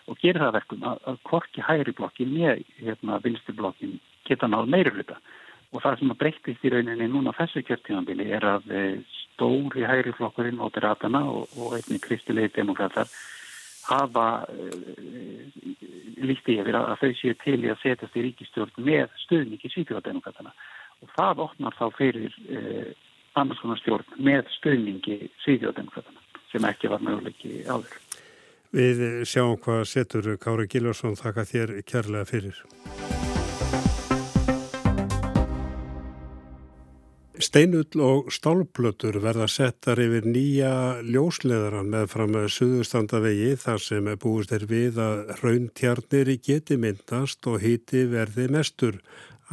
og 0.09 0.19
gerir 0.23 0.43
það 0.43 0.57
verkum 0.59 0.87
að, 0.88 1.03
að 1.12 1.21
korki 1.29 1.65
hæriflokkin 1.65 2.33
með 2.33 2.65
hérna, 2.81 3.21
vilstiblokkin 3.25 3.99
geta 4.29 4.49
náð 4.50 4.71
meiri 4.73 4.95
hluta 4.95 5.19
og 5.73 5.83
það 5.85 5.99
sem 6.00 6.12
að 6.12 6.21
breyttist 6.23 6.65
í 6.65 6.73
rauninni 6.73 7.09
núna 7.12 7.35
þessu 7.37 7.62
kjörtíðanbili 7.69 8.31
er 8.33 8.47
að 8.57 8.71
eh, 8.73 9.19
stóri 9.38 9.85
hæriflokkurinn 9.85 10.62
og 10.65 10.73
piratana 10.75 11.21
og, 11.29 11.50
og 11.61 11.77
einni 11.77 12.00
kristilegi 12.03 12.57
demokrater 12.57 13.11
hafa 13.88 14.27
uh, 14.45 14.73
líkti 16.29 16.59
yfir 16.61 16.77
að 16.77 16.97
þau 17.00 17.12
séu 17.21 17.37
til 17.43 17.59
í 17.62 17.71
að 17.73 17.81
setjast 17.85 18.19
í 18.19 18.25
ríkistjórn 18.27 18.85
með 18.85 19.15
stöðningi 19.25 19.71
svíþjóðademokratana 19.73 20.53
og 21.05 21.15
það 21.15 21.45
opnar 21.47 21.79
þá 21.79 21.87
fyrir 21.97 22.35
uh, 22.49 22.91
annars 23.39 23.63
konar 23.63 23.80
stjórn 23.80 24.19
með 24.28 24.50
stöðningi 24.59 25.21
svíþjóðademokratana 25.45 26.26
sem 26.52 26.69
ekki 26.69 26.93
var 26.93 27.04
möguleiki 27.04 27.63
áður. 27.69 28.07
Við 28.75 29.25
sjáum 29.25 29.57
hvað 29.65 29.87
setur 29.89 30.35
Kári 30.37 30.67
Gilvarsson 30.69 31.17
þakka 31.17 31.45
þér 31.49 31.71
kærlega 31.89 32.28
fyrir. 32.28 32.59
Steinull 37.39 38.02
og 38.02 38.33
stálplötur 38.35 39.21
verða 39.23 39.47
settar 39.47 40.00
yfir 40.02 40.26
nýja 40.26 40.73
ljósleðaran 41.07 41.89
með 41.93 42.09
fram 42.11 42.35
suðustandavegi 42.50 43.52
þar 43.63 43.85
sem 43.85 44.11
búist 44.19 44.52
er 44.52 44.67
við 44.67 44.99
að 45.00 45.33
rauntjarnir 45.39 46.33
geti 46.43 46.76
myndast 46.76 47.47
og 47.47 47.63
híti 47.63 48.04
verði 48.11 48.50
mestur. 48.52 48.99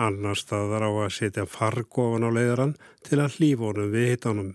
Annars 0.02 0.44
staðar 0.44 0.90
á 0.90 0.92
að 1.06 1.14
setja 1.22 1.46
fargofan 1.48 2.26
á 2.26 2.30
leðaran 2.34 2.76
til 3.06 3.22
að 3.22 3.38
hlýfónum 3.38 3.94
við 3.94 4.16
hitanum. 4.16 4.54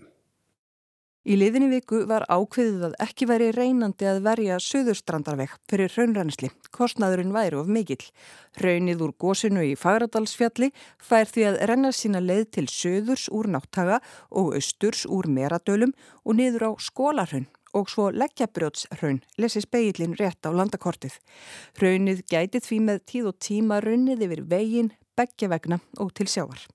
Í 1.21 1.35
liðinni 1.37 1.67
viku 1.69 1.99
var 2.09 2.23
ákveðið 2.33 2.85
að 2.87 2.93
ekki 3.05 3.27
væri 3.29 3.51
reynandi 3.53 4.07
að 4.09 4.23
verja 4.25 4.55
söðurstrandarveg 4.65 5.51
fyrir 5.69 5.93
raunrænsli. 5.93 6.49
Kostnaðurinn 6.73 7.35
væri 7.35 7.59
of 7.59 7.69
mikill. 7.69 8.01
Raunnið 8.57 9.03
úr 9.05 9.13
gósinu 9.21 9.61
í 9.61 9.75
Fagradalsfjalli 9.77 10.71
fær 10.97 11.29
því 11.29 11.45
að 11.51 11.59
renna 11.69 11.93
sína 11.93 12.23
leið 12.25 12.47
til 12.57 12.65
söðurs 12.73 13.27
úr 13.29 13.51
náttaga 13.53 14.01
og 14.33 14.55
austurs 14.57 15.05
úr 15.05 15.29
meradölum 15.29 15.93
og 16.25 16.39
niður 16.41 16.71
á 16.73 16.81
skólarhaun 16.81 17.45
og 17.77 17.87
svo 17.93 18.09
leggjabrjótsraun, 18.17 19.21
lesi 19.37 19.61
speilin 19.61 20.17
rétt 20.17 20.41
á 20.43 20.49
landakortið. 20.49 21.21
Raunnið 21.77 22.25
gæti 22.33 22.65
því 22.65 22.83
með 22.89 23.05
tíð 23.05 23.29
og 23.29 23.39
tíma 23.45 23.79
raunnið 23.85 24.25
yfir 24.25 24.45
vegin, 24.49 24.93
begja 25.13 25.53
vegna 25.53 25.83
og 26.01 26.15
til 26.17 26.27
sjávar. 26.27 26.65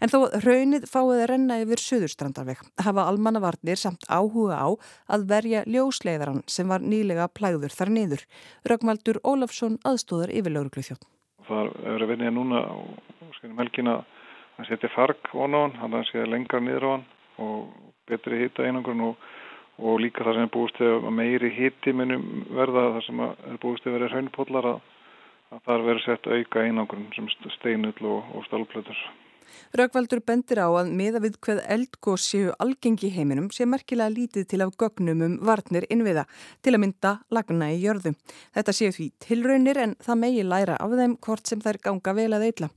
En 0.00 0.12
þó 0.12 0.18
raunnið 0.44 0.88
fáið 0.90 1.22
að 1.22 1.28
renna 1.32 1.60
yfir 1.62 1.82
Suðurstrandarveg 1.84 2.62
hafa 2.86 3.06
almannavarnir 3.10 3.80
samt 3.80 4.06
áhuga 4.08 4.60
á 4.60 4.68
að 5.14 5.28
verja 5.30 5.64
ljósleiðaran 5.68 6.44
sem 6.46 6.68
var 6.68 6.84
nýlega 6.84 7.28
plæður 7.32 7.74
þar 7.74 7.94
niður. 7.98 8.26
Rögmaldur 8.68 9.20
Ólafsson 9.24 9.80
aðstóðar 9.84 10.34
yfir 10.34 10.56
lauruglu 10.56 10.84
þjótt. 10.88 11.08
Það 11.44 11.72
er 11.92 12.02
að 12.04 12.10
vinja 12.14 12.30
núna 12.32 12.64
á 12.64 12.76
helgina 13.58 13.98
að 14.58 14.68
setja 14.70 14.90
farg 14.94 15.32
von 15.32 15.56
á 15.56 15.60
hann, 15.64 15.74
hann 15.80 15.96
að 15.98 16.06
setja 16.08 16.30
lengar 16.30 16.62
niður 16.62 16.86
á 16.86 16.90
hann 16.94 17.06
og 17.44 17.72
betri 18.08 18.40
hýta 18.44 18.66
einangrun 18.66 19.02
og, 19.08 19.28
og 19.82 20.00
líka 20.02 20.24
það 20.24 20.38
sem 20.38 20.46
er 20.46 20.54
búist 20.54 20.80
að 20.84 21.08
meiri 21.18 21.50
hýti 21.56 21.94
minnum 21.96 22.44
verða 22.54 22.86
það 22.96 23.06
sem 23.08 23.22
er 23.26 23.60
búist 23.62 23.88
að 23.88 23.96
vera 23.98 24.10
hraunpollar 24.12 24.70
að, 24.74 24.80
að 25.50 25.64
það 25.66 25.74
er 25.76 25.86
verið 25.88 26.06
sett 26.06 26.30
auka 26.30 26.64
einangrun 26.64 27.10
sem 27.16 27.30
steinull 27.58 28.10
og, 28.14 28.32
og 28.36 28.46
stálplötur. 28.48 29.04
Rögvaldur 29.78 30.22
bendir 30.26 30.60
á 30.62 30.68
að 30.68 30.92
miða 30.94 31.22
við 31.24 31.40
hvað 31.44 31.64
eldgóð 31.76 32.20
séu 32.24 32.52
algengi 32.62 33.10
heiminum 33.14 33.50
sé 33.54 33.66
merkilega 33.66 34.12
lítið 34.14 34.46
til 34.50 34.62
af 34.64 34.76
gögnum 34.80 35.24
um 35.26 35.34
varnir 35.44 35.88
innviða 35.90 36.24
til 36.62 36.74
að 36.74 36.82
mynda 36.84 37.16
lagna 37.30 37.72
í 37.74 37.82
jörðu. 37.82 38.14
Þetta 38.54 38.76
séu 38.76 38.94
því 38.94 39.10
tilraunir 39.26 39.82
en 39.82 39.98
það 40.04 40.22
megi 40.22 40.46
læra 40.46 40.78
af 40.80 40.96
þeim 40.96 41.18
hvort 41.26 41.46
sem 41.50 41.62
þær 41.64 41.82
ganga 41.88 42.16
vel 42.16 42.32
að 42.32 42.48
eitla. 42.48 42.70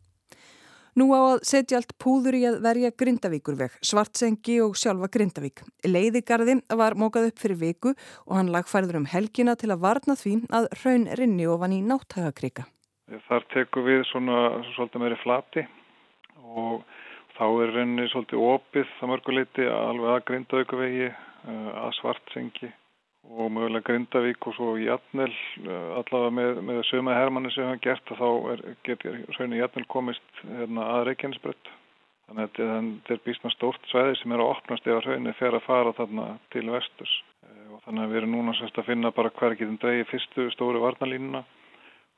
Nú 0.98 1.12
á 1.14 1.20
að 1.22 1.44
setja 1.46 1.78
allt 1.78 1.92
púður 2.02 2.34
í 2.34 2.40
að 2.50 2.56
verja 2.66 2.90
Grindavíkurveg, 2.98 3.76
Svartsengi 3.86 4.56
og 4.66 4.74
sjálfa 4.82 5.12
Grindavík. 5.14 5.62
Leiðigarði 5.86 6.56
var 6.80 6.96
mókað 6.98 7.28
upp 7.30 7.44
fyrir 7.44 7.60
viku 7.62 7.92
og 8.26 8.34
hann 8.34 8.50
lagfærður 8.50 9.04
um 9.04 9.06
helgina 9.12 9.54
til 9.54 9.70
að 9.76 9.84
varna 9.84 10.16
því 10.18 10.34
að 10.50 10.66
raun 10.82 11.06
rinni 11.20 11.46
ofan 11.46 11.76
í 11.78 11.84
náttagakrika. 11.86 12.66
Þar 13.28 13.46
tekum 13.54 13.86
við 13.86 14.02
svona 14.10 14.40
svolítið 14.74 15.04
meiri 15.04 15.20
flati 15.22 15.68
og 16.56 16.84
þá 17.38 17.46
er 17.46 17.72
rauninni 17.76 18.10
svolítið 18.12 18.44
opið 18.48 18.92
það 18.98 19.12
mörguleiti 19.12 19.70
alveg 19.70 20.12
að 20.14 20.26
Grindavíkavegi, 20.30 21.08
eh, 21.08 21.72
að 21.84 21.96
Svartsengi 22.00 22.70
og 23.28 23.52
mögulega 23.52 23.84
Grindavík 23.90 24.48
og 24.48 24.56
svo 24.56 24.76
Jatnel 24.80 25.32
eh, 25.32 25.90
allavega 26.00 26.34
með, 26.40 26.62
með 26.70 26.84
söma 26.90 27.18
hermanni 27.18 27.52
sem 27.54 27.68
hafa 27.68 27.84
gert 27.84 28.14
að 28.14 28.22
þá 28.22 28.30
er, 28.54 28.64
getur 28.88 29.20
rauninni 29.36 29.62
Jatnel 29.62 29.86
komist 29.92 30.42
hérna, 30.46 30.88
að 30.96 31.10
Reykjanesbrött. 31.12 31.74
Þannig 32.28 32.44
að 32.44 32.58
þetta 32.60 33.14
er 33.16 33.24
bísna 33.24 33.52
stórt 33.54 33.86
svæði 33.88 34.18
sem 34.20 34.34
er 34.36 34.44
að 34.44 34.54
opnast 34.56 34.88
ef 34.88 34.98
að 34.98 35.06
rauninni 35.06 35.36
fer 35.40 35.56
að 35.56 35.68
fara 35.68 35.94
þarna 35.96 36.32
til 36.56 36.66
vesturs. 36.72 37.14
Eh, 37.46 37.68
og 37.76 37.84
þannig 37.86 38.06
að 38.06 38.14
við 38.14 38.22
erum 38.22 38.36
núna 38.38 38.58
sérst 38.58 38.80
að 38.80 38.90
finna 38.94 39.14
bara 39.16 39.34
hver 39.36 39.60
getum 39.60 39.80
dreyið 39.84 40.10
fyrstu 40.14 40.50
stóru 40.56 40.84
varnalínuna 40.84 41.44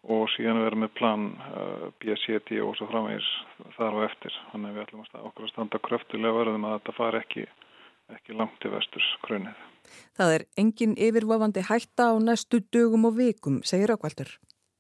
og 0.07 0.29
síðan 0.35 0.61
vera 0.63 0.79
með 0.79 0.91
plan 0.95 1.25
uh, 1.35 1.87
BSCD 1.99 2.61
og 2.63 2.75
svo 2.79 2.87
framvegis 2.91 3.29
þar 3.75 3.97
og 3.97 4.05
eftir. 4.07 4.35
Þannig 4.51 4.69
að 4.69 4.77
við 4.77 4.85
ætlum 4.85 5.05
að 5.05 5.25
okkur 5.29 5.47
að 5.47 5.51
standa 5.53 5.81
kröftulega 5.87 6.37
verðum 6.37 6.67
að 6.69 6.77
þetta 6.77 6.95
fari 6.99 7.23
ekki, 7.23 7.47
ekki 8.15 8.37
langt 8.39 8.59
til 8.63 8.71
vesturs 8.75 9.09
krönið. 9.25 9.65
Það 10.15 10.35
er 10.35 10.45
engin 10.61 10.93
yfirvofandi 10.95 11.65
hætta 11.67 12.11
á 12.11 12.15
næstu 12.21 12.61
dögum 12.71 13.09
og 13.09 13.17
vikum, 13.17 13.59
segir 13.65 13.91
Rákvaldur. 13.91 14.31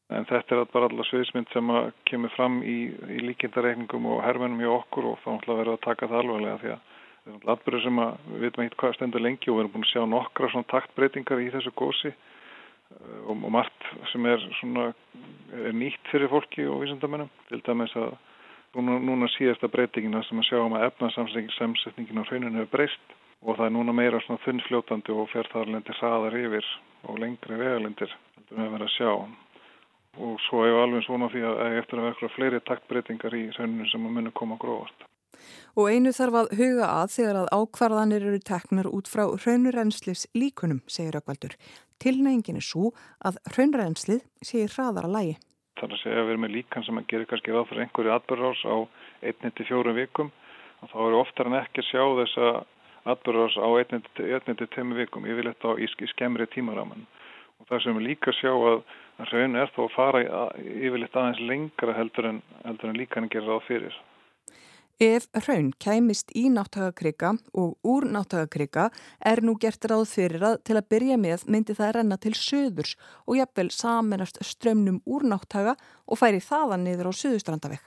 En 0.09 0.25
þetta 0.25 0.55
er 0.55 0.69
bara 0.71 0.87
allar 0.89 1.05
sviðismynd 1.05 1.51
sem 1.53 1.67
kemur 2.09 2.31
fram 2.33 2.63
í, 2.65 2.77
í 2.89 3.19
líkindareikningum 3.27 4.07
og 4.09 4.23
herfinum 4.25 4.63
í 4.63 4.69
okkur 4.69 5.11
og 5.11 5.19
þá 5.21 5.29
ætlum 5.35 5.59
við 5.59 5.73
að 5.75 5.83
taka 5.83 6.09
það 6.09 6.23
alveglega 6.23 6.61
því 6.63 6.71
að 6.73 6.87
það 7.19 7.35
er 7.35 7.51
alveg 7.53 7.83
sem 7.83 8.01
að 8.01 8.15
við 8.29 8.45
veitum 8.45 8.63
eitthvað 8.63 8.81
hvað 8.81 8.95
stendur 8.97 9.23
lengi 9.25 9.51
og 9.51 9.57
við 9.57 9.63
erum 9.63 9.73
búin 9.75 9.85
að 9.85 9.91
sjá 9.91 10.03
nokkra 10.09 10.49
svona 10.53 10.69
taktbreytingar 10.73 11.43
í 11.43 11.51
þessu 11.53 11.73
gósi 11.77 12.13
og, 12.97 13.35
og 13.35 13.51
margt 13.53 13.87
sem 14.11 14.25
er 14.25 14.43
svona 14.59 14.89
er 15.53 15.75
nýtt 15.75 16.11
fyrir 16.11 16.31
fólki 16.31 16.65
og 16.69 16.83
vísendamennum 16.83 17.29
til 17.49 17.61
dæmis 17.65 17.95
að 17.97 18.15
núna, 18.75 18.99
núna 19.01 19.29
síðasta 19.35 19.69
breytingina 19.71 20.23
sem 20.27 20.41
að 20.41 20.49
sjáum 20.49 20.77
að 20.77 20.87
efnasamsetningin 20.89 22.21
á 22.21 22.27
hrauninu 22.29 22.61
hefur 22.61 22.73
breyst 22.77 23.17
og 23.41 23.55
það 23.57 23.65
er 23.67 23.75
núna 23.75 23.95
meira 23.95 24.21
svona 24.25 24.43
þunnfljótandi 24.45 25.15
og 25.15 25.29
fer 25.33 25.49
þar 25.53 25.71
lendir 25.73 25.99
hraðar 26.01 26.39
yfir 26.39 26.71
og 27.07 27.21
lengri 27.21 27.59
vegalendir 27.61 28.15
heldur 28.35 28.57
við 28.57 28.65
að 28.65 28.73
vera 28.75 28.89
að 28.89 28.95
sjá 28.97 29.11
og 30.19 30.41
svo 30.47 30.63
hefur 30.65 30.83
alveg 30.83 31.05
svona 31.05 31.29
því 31.31 31.45
að 31.47 31.77
eftir 31.79 32.01
að 32.01 32.09
vera 32.09 32.33
fleiri 32.35 32.63
taktbreytingar 32.67 33.37
í 33.37 33.45
hrauninu 33.55 33.87
sem 33.91 34.09
að 34.09 34.17
muni 34.17 34.33
koma 34.35 34.57
gróðast. 34.59 35.05
Og 35.77 35.87
einu 35.87 36.11
þarf 36.11 36.35
að 36.35 36.49
huga 36.59 36.87
að 36.99 37.11
þegar 37.13 37.37
að 37.39 37.51
ákvarðanir 37.55 38.25
eru 38.27 38.39
teknar 38.43 38.89
út 38.89 39.07
frá 39.07 39.23
hraunurenslis 39.29 40.25
líkunum, 40.35 40.81
segir 40.89 41.15
Rökkvaldur. 41.15 41.55
Tilnægingin 41.99 42.59
er 42.59 42.65
svo 42.65 42.91
að 43.25 43.39
hraunrenslið 43.53 44.25
segir 44.41 44.73
hraðara 44.75 45.11
lægi. 45.11 45.37
Það 45.79 45.85
er 45.87 45.95
að 45.95 46.01
segja 46.03 46.19
að 46.19 46.25
við 46.25 46.33
erum 46.33 46.43
með 46.45 46.55
líkan 46.55 46.85
sem 46.87 46.99
að 46.99 47.07
gera 47.11 47.29
kannski 47.29 47.55
ráð 47.55 47.69
fyrir 47.69 47.85
einhverju 47.85 48.13
atbyrðars 48.15 48.63
á 48.67 48.75
1-4 49.31 49.95
vikum 49.99 50.31
og 50.79 50.91
þá 50.91 50.97
eru 51.05 51.19
oftar 51.19 51.49
en 51.49 51.59
ekki 51.59 51.85
sjá 51.87 52.03
þessa 52.19 52.49
atbyrðars 53.13 53.55
á 53.59 53.67
1-2 53.83 54.97
vikum 54.99 55.27
yfirleitt 55.27 55.63
á 55.63 55.71
í 55.79 55.87
skemmri 56.13 56.47
tímaraman 56.51 57.07
og 57.59 57.67
það 57.69 57.83
sem 57.83 57.97
við 57.97 58.07
líka 58.07 58.33
sjá 58.35 58.51
að 58.51 58.83
raun 59.31 59.59
er 59.59 59.71
þó 59.75 59.81
að 59.85 59.95
fara 59.95 60.21
yfirleitt 60.59 61.17
aðeins 61.19 61.41
lengra 61.43 61.95
heldur 61.97 62.29
en, 62.31 62.41
heldur 62.63 62.91
en 62.91 62.99
líkan 62.99 63.27
gerir 63.31 63.51
ráð 63.51 63.65
fyrir. 63.67 63.95
Ef 64.99 65.29
raun 65.45 65.69
kæmist 65.79 66.33
í 66.35 66.49
náttagakrika 66.51 67.29
og 67.55 67.77
úr 67.87 68.03
náttagakrika 68.11 68.89
er 69.23 69.39
nú 69.47 69.53
gert 69.55 69.85
ráð 69.87 70.09
fyrir 70.11 70.43
að 70.43 70.57
til 70.67 70.75
að 70.75 70.89
byrja 70.91 71.15
með 71.15 71.45
myndi 71.47 71.75
það 71.77 71.93
renna 71.95 72.17
til 72.19 72.33
söðurs 72.35 72.97
og 73.23 73.39
jafnvel 73.39 73.69
saminast 73.71 74.41
strömmnum 74.43 74.99
úr 75.07 75.23
náttaga 75.23 75.77
og 76.03 76.19
færi 76.19 76.43
þaðan 76.43 76.83
niður 76.83 77.13
á 77.15 77.19
söðustrandavegg. 77.21 77.85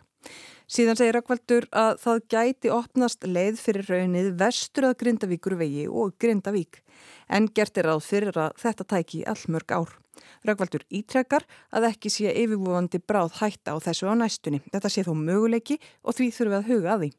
Síðan 0.64 0.96
segir 0.96 1.18
Rökkvaldur 1.18 1.68
að 1.76 2.00
það 2.00 2.24
gæti 2.32 2.72
opnast 2.72 3.28
leið 3.28 3.60
fyrir 3.60 3.92
raunnið 3.92 4.32
vestur 4.40 4.88
að 4.88 5.00
Grindavíkur 5.04 5.58
vegi 5.60 5.90
og 5.92 6.16
Grindavík 6.16 6.80
en 7.28 7.52
gert 7.52 7.76
er 7.76 7.92
ráð 7.92 8.06
fyrir 8.08 8.40
að 8.40 8.56
þetta 8.64 8.88
tæki 8.94 9.26
allmörg 9.28 9.76
ár. 9.82 9.98
Rökkvaldur 10.46 10.84
ítrekkar 10.90 11.46
að 11.72 11.88
ekki 11.92 12.12
sé 12.12 12.32
yfirbúandi 12.44 13.00
bráð 13.02 13.38
hætta 13.40 13.74
á 13.74 13.76
þessu 13.82 14.08
á 14.10 14.14
næstunni. 14.18 14.62
Þetta 14.72 14.92
sé 14.92 15.04
þó 15.06 15.12
möguleiki 15.18 15.78
og 16.02 16.16
því 16.18 16.30
þurfum 16.36 16.52
við 16.52 16.60
að 16.60 16.70
huga 16.70 16.94
að 16.94 17.04
því. 17.04 17.10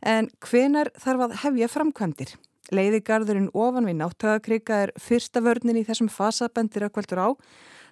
En 0.00 0.30
hvenar 0.46 0.92
þarf 0.96 1.26
að 1.26 1.36
hefja 1.44 1.68
framkvæmdir? 1.74 2.32
Leiðigarðurinn 2.70 3.50
ofan 3.52 3.88
við 3.88 3.98
náttagakrika 3.98 4.82
er 4.86 4.94
fyrsta 5.00 5.42
vörnin 5.42 5.80
í 5.80 5.84
þessum 5.88 6.08
fasabendir 6.12 6.86
Rökkvaldur 6.86 7.20
á. 7.20 7.28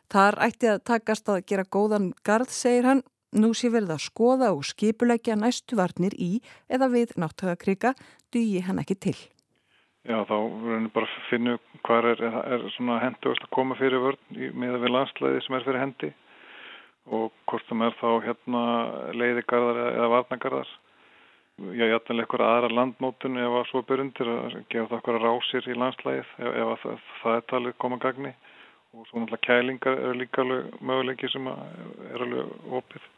Þar 0.09 0.39
ætti 0.47 0.71
að 0.71 0.85
takast 0.89 1.29
að 1.29 1.45
gera 1.51 1.69
góðan 1.69 2.13
garð, 2.25 2.53
segir 2.55 2.87
hann, 2.89 3.03
Nú 3.37 3.51
sé 3.53 3.69
verið 3.69 3.91
að 3.93 4.05
skoða 4.07 4.53
og 4.57 4.63
skipulegja 4.65 5.35
næstu 5.37 5.77
varnir 5.77 6.15
í 6.17 6.39
eða 6.73 6.89
við 6.95 7.13
náttúrakrika 7.21 7.93
dugi 8.33 8.63
hann 8.65 8.81
ekki 8.81 8.97
til. 8.97 9.19
Já, 10.09 10.23
þá 10.25 10.37
verðum 10.41 10.87
við 10.87 10.93
bara 10.95 11.07
að 11.09 11.25
finna 11.29 11.55
hvað 11.85 12.07
er, 12.09 12.21
er 12.57 12.63
hendugast 13.03 13.45
að 13.45 13.51
koma 13.53 13.77
fyrir 13.77 14.01
vörn 14.01 14.39
með 14.57 14.79
við 14.81 14.93
landslæði 14.95 15.43
sem 15.45 15.57
er 15.59 15.67
fyrir 15.67 15.83
hendi 15.83 16.09
og 17.13 17.35
hvort 17.49 17.67
sem 17.69 17.83
er 17.85 17.97
þá 18.01 18.09
hérna 18.25 18.63
leiðigarðar 19.17 19.81
eða 19.91 20.09
varnagarðar. 20.15 20.71
Já, 21.59 21.85
ég 21.85 21.95
ætla 21.99 22.23
eitthvað 22.23 22.47
aðra 22.47 22.73
landmótun 22.73 23.37
ef 23.43 23.59
að 23.61 23.69
svo 23.69 23.83
byrjundir 23.85 24.33
að 24.33 24.59
gefa 24.73 24.89
það 24.89 24.97
eitthvað 24.99 25.21
rásir 25.27 25.69
í 25.69 25.77
landslæðið 25.83 26.21
ef, 26.23 26.35
ef 26.49 26.85
það, 26.85 27.07
það 27.21 27.39
er 27.39 27.47
talið 27.53 27.79
koma 27.85 28.01
gagni 28.05 28.35
og 28.95 29.07
svo 29.11 29.21
náttúrulega 29.21 29.45
kælingar 29.45 30.03
er 30.09 30.21
líka 30.23 30.45
alveg 30.45 30.77
möguleiki 30.81 31.33
sem 31.35 31.49
er 31.53 32.25
alveg 32.25 32.77
opið 32.81 33.09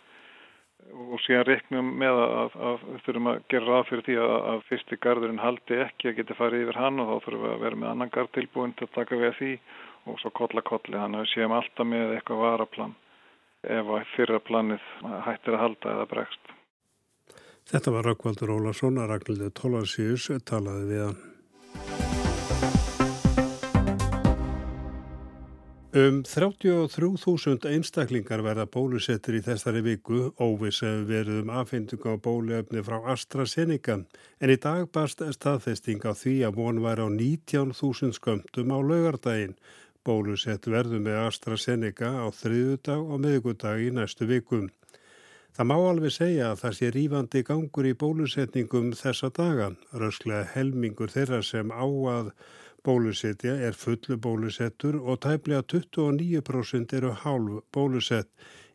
og 1.11 1.21
síðan 1.25 1.47
reiknum 1.49 1.93
með 2.01 2.21
að, 2.23 2.57
að 2.71 2.85
þurfum 3.05 3.31
að 3.31 3.43
gera 3.53 3.69
ráð 3.69 3.87
fyrir 3.91 4.07
því 4.07 4.17
að, 4.25 4.35
að 4.53 4.65
fyrsti 4.69 4.99
gardurinn 5.07 5.43
haldi 5.43 5.79
ekki 5.85 6.11
að 6.11 6.19
geta 6.21 6.37
farið 6.39 6.65
yfir 6.67 6.81
hann 6.81 7.03
og 7.03 7.11
þá 7.11 7.27
þurfum 7.27 7.45
við 7.47 7.55
að 7.55 7.65
vera 7.67 7.81
með 7.83 7.91
annan 7.93 8.13
gard 8.17 8.33
tilbúin 8.37 8.77
til 8.79 8.89
að 8.89 8.97
taka 8.99 9.21
við 9.21 9.35
því 9.39 9.53
og 10.11 10.21
svo 10.23 10.33
kolla 10.41 10.65
kolli 10.67 10.97
þannig 10.97 11.23
að 11.23 11.27
við 11.27 11.33
séum 11.35 11.57
alltaf 11.57 11.91
með 11.91 12.15
eitthvað 12.17 12.45
varaplan 12.45 12.95
ef 13.79 13.93
að 13.97 14.07
fyrra 14.15 14.41
planið 14.41 14.87
hættir 15.27 15.57
að 15.57 15.65
halda 15.67 15.97
eða 15.97 16.07
bregst. 16.15 16.55
Þetta 17.71 17.93
var 17.95 18.09
Rakkvaldur 18.09 18.55
Ólarsson 18.57 18.99
að 18.99 19.13
Ragnhildur 19.13 19.53
Tólarsíus 19.61 20.31
talaði 20.49 20.89
við 20.91 21.05
hann. 21.07 22.10
Um 25.91 26.21
33.000 26.23 27.67
einstaklingar 27.67 28.45
verða 28.47 28.69
bólusettir 28.71 29.35
í 29.35 29.43
þessari 29.43 29.81
viku, 29.83 30.29
óvis 30.39 30.85
hefur 30.85 31.09
verið 31.09 31.41
um 31.41 31.51
aðfindunga 31.51 32.13
á 32.15 32.23
bóluefni 32.23 32.85
frá 32.87 33.01
AstraZeneca, 33.11 33.97
en 34.39 34.53
í 34.55 34.57
dag 34.63 34.87
barst 34.95 35.25
staðfesting 35.35 36.07
á 36.07 36.15
því 36.15 36.37
að 36.47 36.61
von 36.61 36.79
væri 36.85 37.03
á 37.03 37.11
19.000 37.11 38.15
skömmtum 38.21 38.71
á 38.71 38.79
laugardaginn. 38.79 39.57
Bólusett 40.07 40.71
verður 40.71 41.03
með 41.03 41.19
AstraZeneca 41.25 42.13
á 42.23 42.27
þriðudag 42.39 43.11
og 43.11 43.27
meðgudag 43.27 43.83
í 43.83 43.91
næstu 43.91 44.31
vikum. 44.31 44.71
Það 45.59 45.71
má 45.73 45.77
alveg 45.81 46.15
segja 46.15 46.53
að 46.53 46.61
það 46.63 46.79
sé 46.79 46.95
rýfandi 46.95 47.47
gangur 47.51 47.91
í 47.91 47.97
bólusetningum 47.99 48.95
þessa 48.95 49.35
daga, 49.35 49.73
rösklega 49.91 50.47
helmingur 50.55 51.11
þeirra 51.11 51.43
sem 51.43 51.75
á 51.75 51.83
að 51.83 52.31
bólusetja 52.87 53.57
er 53.67 53.77
fullu 53.77 54.17
bólusettur 54.17 54.97
og 55.01 55.21
tæplega 55.25 55.63
29% 55.73 56.97
eru 56.99 57.13
hálf 57.23 57.63
bólusett. 57.73 58.29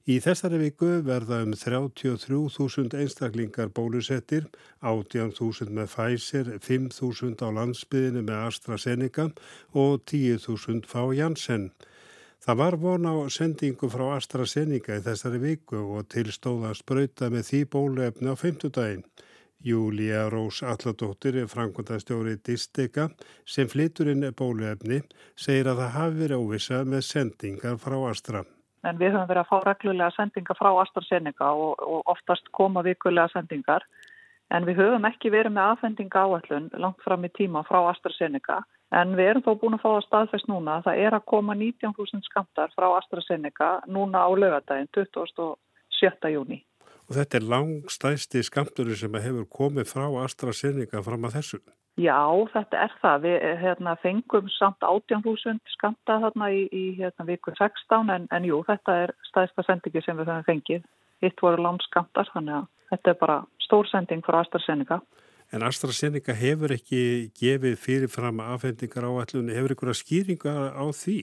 Í 0.05 0.19
þessari 0.21 0.59
viku 0.61 0.87
verða 1.01 1.39
um 1.41 1.55
33.000 1.57 2.93
einstaklingar 3.01 3.71
bólusettir, 3.73 4.45
18.000 4.85 5.73
með 5.73 5.89
Pfizer, 5.95 6.51
5.000 6.61 7.41
á 7.41 7.49
landsbyðinu 7.57 8.21
með 8.27 8.43
AstraZeneca 8.51 9.31
og 9.73 10.03
10.000 10.05 10.85
fá 10.85 11.01
Janssen. 11.17 11.71
Það 12.45 12.59
var 12.61 12.77
von 12.77 13.09
á 13.09 13.15
sendingu 13.33 13.89
frá 13.89 14.11
AstraZeneca 14.19 14.99
í 14.99 15.05
þessari 15.07 15.41
viku 15.41 15.81
og 15.97 16.05
tilstóða 16.13 16.75
spröyta 16.77 17.31
með 17.33 17.49
því 17.49 17.61
bóluefni 17.73 18.29
á 18.29 18.37
50 18.37 18.75
daginn. 18.77 19.07
Júlia 19.65 20.27
Rós 20.29 20.61
Alladóttir, 20.63 21.39
framkvæmdastjóri 21.49 22.35
Distega, 22.45 23.07
sem 23.45 23.67
flytur 23.67 24.11
inn 24.11 24.27
bóluefni, 24.37 24.99
segir 25.35 25.71
að 25.71 25.81
það 25.81 25.95
hafi 25.99 26.19
verið 26.19 26.43
óvisa 26.43 26.83
með 26.85 27.01
sendingar 27.07 27.79
frá 27.81 27.97
Astra. 28.09 28.43
En 28.85 28.99
við 29.01 29.15
höfum 29.15 29.29
verið 29.31 29.41
að 29.41 29.49
fá 29.49 29.57
reglulega 29.65 30.13
sendingar 30.13 30.57
frá 30.59 30.69
AstraZeneca 30.83 31.47
og, 31.57 31.81
og 31.81 32.11
oftast 32.13 32.51
koma 32.53 32.83
vikulega 32.85 33.31
sendingar. 33.33 33.81
En 34.53 34.67
við 34.67 34.77
höfum 34.83 35.07
ekki 35.09 35.31
verið 35.33 35.55
með 35.55 35.71
aðfendinga 35.71 36.21
áallun 36.21 36.69
langt 36.83 37.01
fram 37.01 37.25
í 37.25 37.31
tíma 37.33 37.63
frá 37.65 37.79
AstraZeneca. 37.89 38.59
En 38.93 39.17
við 39.17 39.31
erum 39.31 39.45
þó 39.47 39.55
búin 39.63 39.79
að 39.79 39.81
fá 39.81 39.89
að 39.95 40.05
staðfest 40.05 40.51
núna 40.51 40.77
að 40.77 40.91
það 40.91 41.01
er 41.07 41.17
að 41.17 41.25
koma 41.33 41.57
19.000 41.57 42.29
skamtar 42.29 42.77
frá 42.77 42.91
AstraZeneca 42.99 43.71
núna 43.89 44.21
á 44.21 44.29
lögadaginn 44.37 44.91
27. 44.93 46.35
júni. 46.37 46.61
Og 47.05 47.17
þetta 47.19 47.37
er 47.37 47.49
langstæsti 47.53 48.41
skamturinn 48.45 48.97
sem 48.97 49.17
hefur 49.21 49.45
komið 49.49 49.89
frá 49.91 50.05
AstraZeneca 50.23 51.03
fram 51.05 51.27
að 51.27 51.39
þessu. 51.39 51.59
Já, 52.01 52.19
þetta 52.51 52.79
er 52.83 52.95
það. 52.99 53.19
Við 53.23 53.43
hérna, 53.61 53.95
fengum 54.01 54.47
samt 54.57 54.83
18.000 54.83 55.61
skamta 55.77 56.17
þarna 56.25 56.49
í, 56.51 56.65
í 56.75 56.85
hérna, 56.97 57.27
viku 57.29 57.53
16 57.55 58.11
en, 58.11 58.25
en 58.35 58.47
jú, 58.47 58.59
þetta 58.67 58.97
er 59.05 59.13
stæðsta 59.29 59.63
sendingi 59.67 60.03
sem 60.03 60.17
við 60.19 60.31
höfum 60.31 60.47
fengið. 60.49 60.87
Hitt 61.23 61.39
voru 61.39 61.63
langskamtar, 61.63 62.27
þannig 62.33 62.57
að 62.57 62.65
þetta 62.91 63.13
er 63.13 63.21
bara 63.21 63.37
stór 63.63 63.87
sending 63.87 64.25
frá 64.25 64.41
AstraZeneca. 64.41 64.99
En 65.53 65.63
AstraZeneca 65.63 66.35
hefur 66.35 66.73
ekki 66.75 67.31
gefið 67.37 67.77
fyrirfram 67.79 68.41
afhendingar 68.43 69.07
á 69.07 69.11
allunni. 69.21 69.55
Hefur 69.55 69.75
ykkur 69.77 69.93
að 69.93 70.01
skýringa 70.01 70.55
á 70.75 70.85
því? 70.89 71.21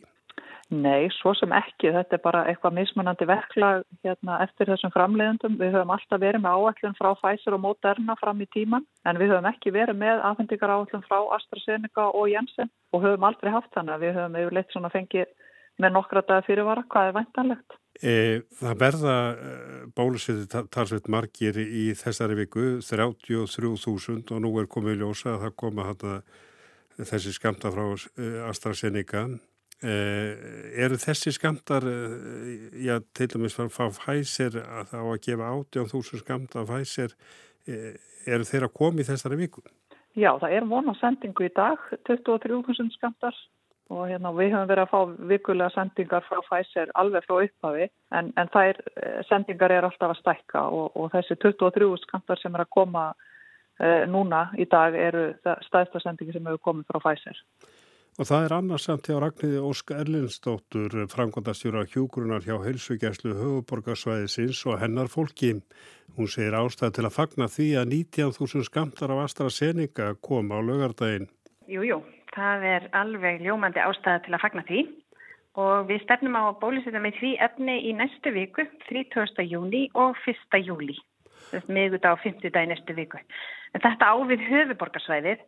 Nei, 0.72 1.10
svo 1.12 1.34
sem 1.36 1.52
ekki. 1.52 1.90
Þetta 1.92 2.16
er 2.16 2.22
bara 2.24 2.42
eitthvað 2.48 2.78
mismunandi 2.78 3.26
verklag 3.28 3.82
hérna, 4.06 4.38
eftir 4.46 4.70
þessum 4.70 4.92
framleiðendum. 4.94 5.58
Við 5.60 5.74
höfum 5.76 5.92
alltaf 5.92 6.22
verið 6.22 6.40
með 6.40 6.56
áallun 6.56 6.96
frá 6.96 7.10
Pfizer 7.18 7.56
og 7.58 7.60
Moderna 7.66 8.16
fram 8.20 8.40
í 8.40 8.48
tíman 8.54 8.86
en 9.04 9.20
við 9.20 9.34
höfum 9.34 9.50
ekki 9.50 9.74
verið 9.74 10.00
með 10.00 10.24
afhendingar 10.30 10.72
áallun 10.72 11.04
frá 11.04 11.18
AstraZeneca 11.36 12.08
og 12.16 12.30
Janssen 12.32 12.72
og 12.96 13.04
höfum 13.04 13.28
aldrei 13.28 13.52
haft 13.52 13.68
þannig. 13.76 14.00
Við 14.00 14.16
höfum 14.16 14.40
yfirleitt 14.40 14.72
svona 14.72 14.92
fengið 14.96 15.28
með 15.82 15.94
nokkra 15.98 16.24
dagar 16.24 16.48
fyrirvara 16.48 16.86
hvað 16.88 17.10
er 17.10 17.16
væntanlegt. 17.18 17.78
E, 18.00 18.16
það 18.56 18.80
verða 18.80 19.16
e, 19.28 19.54
bólusviti 19.92 20.64
talsveit 20.72 21.12
margir 21.12 21.60
í 21.60 21.90
þessari 22.00 22.38
viku, 22.40 22.66
33.000 22.80 24.32
og 24.32 24.40
nú 24.40 24.56
er 24.60 24.72
komið 24.72 25.04
ljósa 25.04 25.34
að 25.36 25.46
það 25.46 25.56
koma 25.60 25.88
hana, 25.90 26.18
þessi 26.96 27.36
skamta 27.36 27.72
frá 27.74 27.90
e, 27.92 28.34
AstraZeneca. 28.48 29.26
Uh, 29.82 30.38
eru 30.78 30.94
þessi 30.94 31.32
skamtar 31.34 31.82
uh, 31.90 32.10
já, 32.78 33.00
til 33.18 33.26
dæmis 33.32 33.56
frá 33.58 33.88
Pfizer 33.90 34.60
að 34.62 34.92
þá 34.92 34.98
að 35.00 35.16
gefa 35.24 35.48
18.000 35.56 36.20
skamt 36.20 36.54
af 36.54 36.68
Pfizer 36.68 37.16
uh, 37.16 37.88
eru 38.30 38.46
þeir 38.46 38.68
að 38.68 38.76
koma 38.78 39.02
í 39.02 39.06
þessari 39.08 39.40
viku? 39.40 39.64
Já, 40.14 40.36
það 40.38 40.54
er 40.54 40.68
vona 40.70 40.94
sendingu 41.00 41.48
í 41.48 41.50
dag 41.56 41.82
23.000 42.06 42.94
skamtar 42.94 43.34
og 43.90 44.06
hérna, 44.06 44.30
við 44.38 44.54
höfum 44.54 44.70
verið 44.70 44.84
að 44.84 44.92
fá 44.94 45.26
vikulega 45.34 45.74
sendingar 45.74 46.30
frá 46.30 46.38
Pfizer 46.46 46.94
alveg 47.02 47.26
frá 47.26 47.42
upphafi 47.42 47.90
en, 48.14 48.30
en 48.38 48.54
þær 48.54 48.78
eh, 48.86 49.20
sendingar 49.26 49.74
er 49.74 49.90
alltaf 49.90 50.14
að 50.14 50.22
stækka 50.22 50.66
og, 50.70 50.94
og 50.94 51.10
þessi 51.16 51.40
23 51.42 51.90
skamtar 52.06 52.38
sem 52.38 52.54
er 52.54 52.68
að 52.68 52.74
koma 52.78 53.10
núna 54.06 54.44
í 54.60 54.68
dag 54.70 54.94
eru 54.94 55.32
stæðsta 55.66 55.98
sendingi 56.04 56.36
sem 56.36 56.44
hefur 56.46 56.68
komið 56.68 56.92
frá 56.92 57.00
Pfizer. 57.02 57.40
Og 58.20 58.28
það 58.28 58.42
er 58.44 58.52
annars 58.52 58.84
samt 58.84 59.06
hjá 59.08 59.14
Ragnhiði 59.22 59.60
Ósk 59.64 59.90
Erlinsdóttur, 59.96 60.92
framkvæmdastjóra 61.08 61.86
hjúgrunar 61.88 62.44
hjá 62.44 62.58
heilsugjæslu 62.60 63.32
höfuborgarsvæðisins 63.38 64.58
og 64.68 64.82
hennar 64.82 65.08
fólki. 65.08 65.54
Hún 66.18 66.28
segir 66.28 66.52
ástæð 66.58 66.98
til 66.98 67.06
að 67.08 67.14
fagna 67.16 67.48
því 67.48 67.68
að 67.80 67.94
19.000 67.94 68.68
skamtar 68.68 69.14
af 69.14 69.22
AstraZeneca 69.24 70.10
kom 70.20 70.52
á 70.52 70.60
lögardaginn. 70.60 71.30
Jújú, 71.64 71.88
jú, 71.88 71.98
það 72.36 72.66
er 72.74 72.90
alveg 73.00 73.40
ljómandi 73.46 73.80
ástæða 73.80 74.26
til 74.26 74.36
að 74.36 74.44
fagna 74.44 74.66
því 74.68 74.82
og 75.62 75.88
við 75.88 76.04
stefnum 76.04 76.36
á 76.36 76.52
bólusetja 76.60 77.00
með 77.00 77.16
því 77.16 77.32
efni 77.48 77.78
í 77.88 77.96
næstu 77.96 78.32
viku, 78.36 78.68
30. 78.92 79.40
júni 79.48 79.86
og 79.96 80.20
1. 80.28 80.60
júli, 80.68 80.98
meðgut 81.68 82.04
á 82.04 82.12
50 82.12 82.52
dag 82.52 82.68
í 82.68 82.72
næstu 82.74 82.96
viku. 82.96 83.20
En 83.72 83.80
þetta 83.80 84.12
ávið 84.12 84.44
höfuborgarsvæðið, 84.50 85.44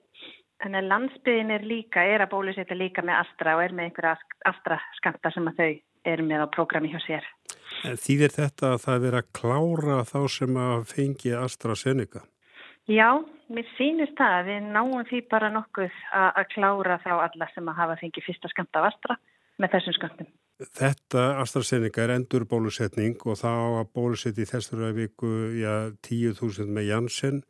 að 0.72 0.88
landsbyðin 0.88 1.52
er 1.52 1.64
líka, 1.68 2.00
er 2.00 2.24
að 2.24 2.32
bólusetja 2.32 2.76
líka 2.76 3.04
með 3.04 3.20
Astra 3.20 3.56
og 3.58 3.64
er 3.66 3.74
með 3.76 3.90
einhverja 3.90 4.14
Astra 4.48 4.78
skamta 4.96 5.32
sem 5.34 5.50
að 5.50 5.60
þau 5.60 5.72
eru 6.14 6.24
með 6.24 6.44
á 6.44 6.46
prógrami 6.54 6.92
hjá 6.92 7.00
sér. 7.04 7.26
Þýðir 8.00 8.32
þetta 8.32 8.70
að 8.72 8.78
það 8.84 9.08
er 9.08 9.16
að 9.18 9.30
klára 9.36 9.98
þá 10.08 10.20
sem 10.32 10.56
að 10.56 10.86
fengi 10.88 11.34
AstraZeneca? 11.36 12.24
Já, 12.88 13.08
mér 13.52 13.68
sýnist 13.76 14.16
það 14.16 14.38
að 14.38 14.48
við 14.50 14.70
náum 14.72 15.04
því 15.08 15.20
bara 15.32 15.52
nokkuð 15.52 16.00
að 16.12 16.46
klára 16.52 16.98
þá 17.04 17.12
alla 17.16 17.48
sem 17.52 17.68
að 17.68 17.78
hafa 17.80 18.00
fengið 18.00 18.26
fyrsta 18.28 18.50
skamta 18.52 18.80
af 18.80 18.90
Astra 18.92 19.18
með 19.60 19.76
þessum 19.76 19.96
skamtum. 19.98 20.32
Þetta 20.78 21.22
AstraZeneca 21.42 22.04
er 22.04 22.14
endur 22.14 22.44
bólusetning 22.46 23.16
og 23.26 23.40
þá 23.40 23.52
að 23.52 23.88
bólusetja 23.96 24.44
í 24.44 24.50
þessari 24.52 24.92
viku 24.94 25.30
já, 25.58 25.90
10.000 26.06 26.70
með 26.70 26.90
Janssen. 26.92 27.40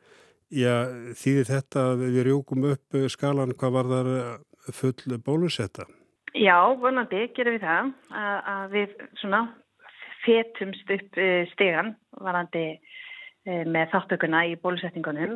Já, 0.53 0.85
þýðir 1.17 1.47
þetta 1.49 1.85
að 1.91 2.03
við 2.05 2.19
rjókum 2.29 2.67
upp 2.71 2.97
skalan 3.11 3.55
hvað 3.57 3.77
var 3.77 3.91
þar 3.93 4.09
full 4.75 5.19
bólusetta? 5.25 5.87
Já, 6.35 6.57
vonandi 6.81 7.29
gerum 7.35 7.55
við 7.55 7.63
það 7.63 7.93
að, 8.11 8.37
að 8.53 8.75
við 8.75 8.95
svona 9.21 9.41
fetumst 10.25 10.91
upp 10.91 11.19
eh, 11.21 11.47
stegan 11.53 11.95
varandi 12.19 12.65
Eh, 13.45 13.61
með 13.69 13.91
þáttökuna 13.91 14.39
í 14.49 14.55
bólusetningunum 14.57 15.35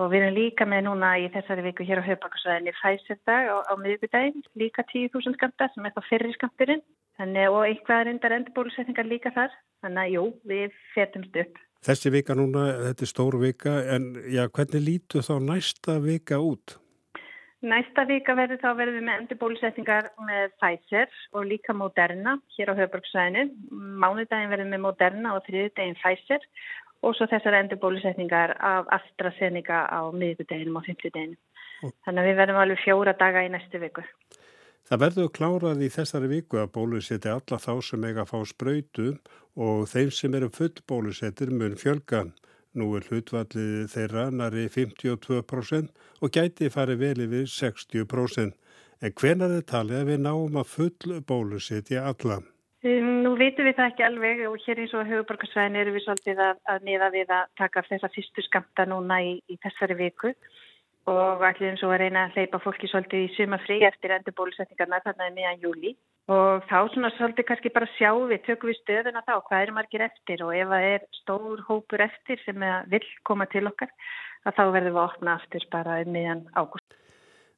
og 0.00 0.06
við 0.08 0.22
erum 0.22 0.36
líka 0.38 0.64
með 0.64 0.86
núna 0.86 1.10
í 1.20 1.26
þessari 1.34 1.66
viku 1.66 1.84
hér 1.84 2.00
á 2.00 2.06
höfbakarsvæðinni 2.06 2.72
fæsirdag 2.78 3.50
á, 3.52 3.56
á 3.68 3.72
miðugudaginn, 3.76 4.46
líka 4.56 4.80
10.000 4.88 5.36
skamta 5.36 5.68
sem 5.74 5.84
er 5.84 5.92
þá 5.92 6.00
fyrri 6.08 6.32
skamturinn 6.32 6.80
og 7.20 7.58
eitthvað 7.66 8.00
er 8.00 8.10
endar 8.14 8.36
endur 8.38 8.56
bólusetningar 8.56 9.10
líka 9.10 9.34
þar 9.36 9.52
þannig 9.84 10.00
að 10.06 10.14
jú, 10.16 10.24
við 10.48 10.80
fetumst 10.94 11.36
upp. 11.44 11.60
Þessi 11.84 12.14
vika 12.14 12.36
núna, 12.38 12.64
þetta 12.86 13.04
er 13.04 13.10
stór 13.10 13.36
vika 13.42 13.74
en 13.92 14.14
já, 14.32 14.46
hvernig 14.48 14.80
lítu 14.86 15.20
þá 15.24 15.34
næsta 15.44 15.98
vika 16.00 16.38
út? 16.40 16.78
Næsta 17.64 18.04
vika 18.08 18.34
verður 18.36 18.60
þá 18.60 18.70
verður 18.76 18.96
við 18.98 19.04
með 19.06 19.20
endur 19.20 19.38
bólusetningar 19.40 20.08
með 20.26 20.54
Pfizer 20.60 21.12
og 21.32 21.46
líka 21.48 21.76
Moderna 21.76 22.34
hér 22.56 22.72
á 22.72 22.78
höfbruksvæðinu. 22.80 23.44
Mánudagin 24.00 24.52
verður 24.52 24.70
með 24.72 24.82
Moderna 24.84 25.36
og 25.36 25.44
þriðudagin 25.46 25.96
Pfizer 26.00 26.44
og 27.04 27.16
svo 27.16 27.28
þessar 27.28 27.58
endurbólusetningar 27.60 28.56
af 28.64 28.88
AstraZeneca 28.98 29.84
á 29.88 30.00
miðugudeginum 30.12 30.80
og 30.80 30.86
fymtudeginum. 30.88 31.40
Þannig 32.06 32.22
að 32.22 32.28
við 32.28 32.38
verðum 32.40 32.60
alveg 32.62 32.80
fjóra 32.84 33.16
daga 33.20 33.44
í 33.44 33.50
næstu 33.52 33.80
viku. 33.82 34.04
Það 34.84 35.00
verður 35.00 35.28
klárað 35.32 35.82
í 35.86 35.86
þessari 35.88 36.28
viku 36.28 36.58
að 36.60 36.72
bóluseti 36.74 37.30
alla 37.32 37.56
þá 37.56 37.70
sem 37.86 38.02
eiga 38.04 38.24
að 38.24 38.32
fá 38.34 38.40
spröytu 38.50 39.06
og 39.56 39.86
þeim 39.88 40.10
sem 40.12 40.34
eru 40.36 40.50
full 40.52 40.74
bólusetir 40.90 41.52
mun 41.56 41.78
fjölga. 41.80 42.26
Nú 42.76 42.90
er 42.98 43.06
hlutvallið 43.08 43.86
þeirra 43.94 44.26
nari 44.34 44.66
52% 44.68 45.88
og 46.20 46.34
gæti 46.36 46.68
farið 46.74 47.00
vel 47.00 47.24
yfir 47.24 47.46
60%. 47.48 48.52
En 49.00 49.14
hvenar 49.20 49.54
er 49.56 49.64
talið 49.64 50.02
að 50.02 50.10
við 50.10 50.20
náum 50.26 50.58
að 50.60 50.74
full 50.74 51.20
bólusetja 51.32 52.04
alla? 52.10 52.42
Um, 52.84 53.22
nú 53.24 53.32
veitum 53.40 53.64
við 53.64 53.78
það 53.78 53.88
ekki 53.88 54.04
alveg 54.04 54.42
og 54.50 54.58
hér 54.66 54.82
eins 54.82 54.92
og 54.92 55.08
höfuborgarsvæðin 55.08 55.80
eru 55.80 55.94
við 55.94 56.04
svolítið 56.04 56.44
að, 56.44 56.60
að 56.68 56.84
niða 56.90 57.08
við 57.14 57.32
að 57.32 57.48
taka 57.56 57.86
þessa 57.88 58.12
fyrstu 58.12 58.44
skamta 58.44 58.84
núna 58.90 59.22
í, 59.24 59.38
í 59.48 59.56
þessari 59.64 59.96
viku 60.02 60.34
og 61.10 61.44
allir 61.44 61.70
eins 61.70 61.84
og 61.84 61.92
að 61.92 62.00
reyna 62.04 62.24
að 62.26 62.38
hleypa 62.38 62.60
fólki 62.64 62.88
svolítið 62.88 63.26
í 63.26 63.30
suma 63.36 63.58
frí 63.66 63.80
eftir 63.84 64.14
endur 64.14 64.36
bólusetningarna 64.38 65.02
þarna 65.04 65.30
meðan 65.36 65.62
júli 65.62 65.92
og 66.32 66.64
þá 66.70 66.78
svona 66.94 67.10
svolítið 67.18 67.48
kannski 67.50 67.72
bara 67.74 67.90
sjá 67.98 68.10
við, 68.16 68.40
tökum 68.46 68.70
við 68.70 68.80
stöðuna 68.80 69.24
þá, 69.26 69.34
hvað 69.44 69.64
eru 69.66 69.76
margir 69.76 70.06
eftir 70.06 70.44
og 70.46 70.54
ef 70.56 70.72
það 70.72 70.88
er 70.94 71.06
stór 71.20 71.64
hópur 71.68 72.04
eftir 72.06 72.40
sem 72.46 72.66
vil 72.92 73.04
koma 73.28 73.48
til 73.52 73.66
okkar 73.68 73.92
að 74.48 74.56
þá 74.56 74.64
verðum 74.64 74.94
við 74.96 75.00
að 75.02 75.08
opna 75.08 75.38
aftur 75.38 75.66
bara 75.72 76.02
meðan 76.08 76.46
ágúst. 76.56 77.00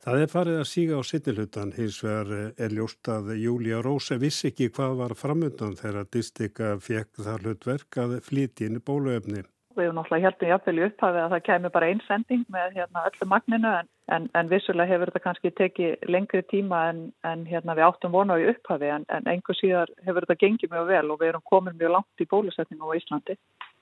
Það 0.07 0.21
er 0.23 0.31
farið 0.31 0.59
að 0.61 0.69
síga 0.71 0.99
á 0.99 1.03
sittilhutan, 1.03 1.73
hins 1.75 1.97
vegar 2.05 2.53
er 2.63 2.75
ljóst 2.75 3.09
að 3.11 3.33
Júlia 3.41 3.81
Rósa 3.83 4.19
vissi 4.23 4.53
ekki 4.53 4.69
hvað 4.75 5.01
var 5.01 5.15
framöndan 5.19 5.79
þegar 5.79 6.11
Distika 6.13 6.77
fekk 6.79 7.23
það 7.27 7.47
hlutverk 7.47 7.99
að 8.03 8.19
flíti 8.27 8.69
inn 8.69 8.79
í 8.79 8.85
bóluefni. 8.87 9.43
Við 9.77 9.85
hefum 9.85 9.99
náttúrulega 9.99 10.25
hjálpið 10.31 10.51
jafnvel 10.51 10.77
í 10.79 10.85
upphafið 10.87 11.23
að 11.23 11.33
það 11.35 11.43
kemur 11.49 11.73
bara 11.75 11.89
einn 11.91 12.03
sending 12.07 12.45
með 12.53 12.79
hérna, 12.79 13.03
öllu 13.11 13.29
magninu 13.29 13.73
en, 13.77 13.91
en, 14.17 14.29
en 14.41 14.49
vissulega 14.49 14.93
hefur 14.95 15.11
þetta 15.13 15.25
kannski 15.27 15.53
tekið 15.61 16.09
lengri 16.15 16.43
tíma 16.49 16.81
en, 16.93 17.03
en 17.29 17.45
hérna, 17.51 17.77
við 17.77 17.89
áttum 17.91 18.17
vona 18.17 18.39
í 18.41 18.49
upphafið 18.55 18.95
en 18.97 19.29
einhver 19.29 19.59
síðar 19.61 19.93
hefur 20.07 20.25
þetta 20.25 20.41
gengið 20.41 20.73
mjög 20.73 20.91
vel 20.95 21.05
og 21.13 21.21
við 21.21 21.33
erum 21.33 21.47
komin 21.53 21.77
mjög 21.77 21.95
langt 21.99 22.25
í 22.25 22.29
bólusetningu 22.31 22.89
á 22.89 22.97
Íslandi. 22.97 23.37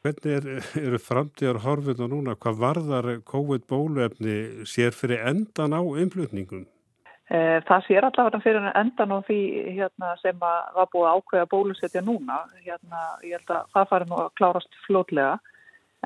Hvernig 0.05 0.35
er, 0.37 0.51
eru 0.83 1.01
framtíðar 1.01 1.63
horfinu 1.65 2.11
núna? 2.11 2.35
Hvað 2.37 2.61
varðar 2.67 3.11
COVID-bóluefni 3.31 4.67
sér 4.69 4.93
fyrir 4.93 5.23
endan 5.31 5.79
á 5.79 5.81
umflutningum? 5.81 6.67
Eh, 7.33 7.63
það 7.65 7.87
sér 7.87 8.05
allavega 8.05 8.43
fyrir 8.45 8.67
endan 8.77 9.15
á 9.17 9.19
því 9.25 9.41
hérna, 9.79 10.11
sem 10.21 10.37
var 10.43 10.91
búið 10.93 11.09
ákveða 11.15 11.49
bólusetja 11.55 12.03
núna. 12.05 12.43
Hérna, 12.67 13.07
ég 13.25 13.39
held 13.39 13.55
að 13.55 13.71
það 13.73 13.91
fari 13.95 14.09
nú 14.11 14.19
að 14.21 14.33
klárast 14.37 14.81
flótlega 14.85 15.39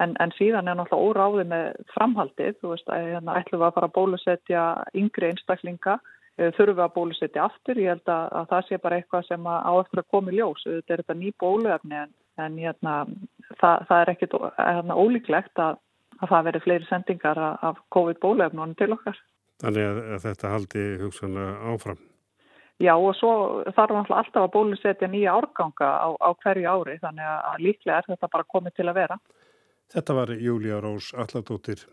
en, 0.03 0.15
en 0.23 0.35
síðan 0.39 0.71
er 0.71 0.79
náttúrulega 0.79 1.09
óráði 1.09 1.49
með 1.51 1.67
framhaldið. 1.95 2.55
Þú 2.61 2.73
veist 2.75 2.95
að 2.95 3.11
hérna, 3.13 3.41
ætlum 3.41 3.63
við 3.63 3.69
að 3.69 3.75
fara 3.79 3.91
að 3.91 3.97
bólusetja 3.99 4.63
yngri 4.99 5.33
einstaklinga 5.33 5.99
þurfum 6.39 6.77
við 6.79 6.85
að 6.85 6.95
bólusetja 6.95 7.45
aftur. 7.49 7.83
Ég 7.83 7.97
held 7.97 8.15
að, 8.15 8.25
að 8.41 8.49
það 8.53 8.67
sé 8.69 8.81
bara 8.83 8.99
eitthvað 9.01 9.29
sem 9.29 9.47
á 9.51 9.73
eftir 9.75 10.03
að 10.05 10.11
koma 10.15 10.33
í 10.33 10.39
ljós. 10.39 10.65
Þetta 10.67 10.95
er 10.95 11.03
þetta 11.03 11.19
ný 11.19 11.33
bóluefni 11.43 11.99
en 11.99 12.13
en 12.43 12.59
hérna, 12.59 12.95
það, 13.61 13.87
það 13.89 14.03
er 14.03 14.13
ekkit 14.15 14.37
hérna, 14.59 14.99
ólíklegt 14.99 15.63
að, 15.63 15.81
að 16.19 16.33
það 16.33 16.47
veri 16.49 16.63
fleiri 16.65 16.89
sendingar 16.89 17.41
af 17.45 17.81
COVID-bólefnunum 17.95 18.77
til 18.79 18.93
okkar. 18.97 19.19
Þannig 19.63 19.89
að 19.89 20.21
þetta 20.27 20.53
haldi 20.53 20.85
hugsanlega 21.03 21.73
áfram? 21.73 22.05
Já 22.79 22.93
og 22.95 23.11
svo 23.19 23.33
þarf 23.75 23.91
náttúrulega 23.91 24.21
alltaf 24.23 24.45
að 24.45 24.53
bólusetja 24.55 25.09
nýja 25.11 25.33
árganga 25.35 25.89
á, 25.99 26.09
á 26.15 26.31
hverju 26.45 26.69
ári 26.71 26.95
þannig 27.03 27.27
að 27.27 27.65
líklega 27.65 27.97
er 27.99 28.07
þetta 28.13 28.31
bara 28.31 28.51
komið 28.55 28.77
til 28.77 28.87
að 28.87 29.01
vera. 29.01 29.17
Þetta 29.89 30.15
var 30.19 30.35
Júlia 30.37 30.83
Rós 30.85 31.15
Alladóttir. 31.17 31.87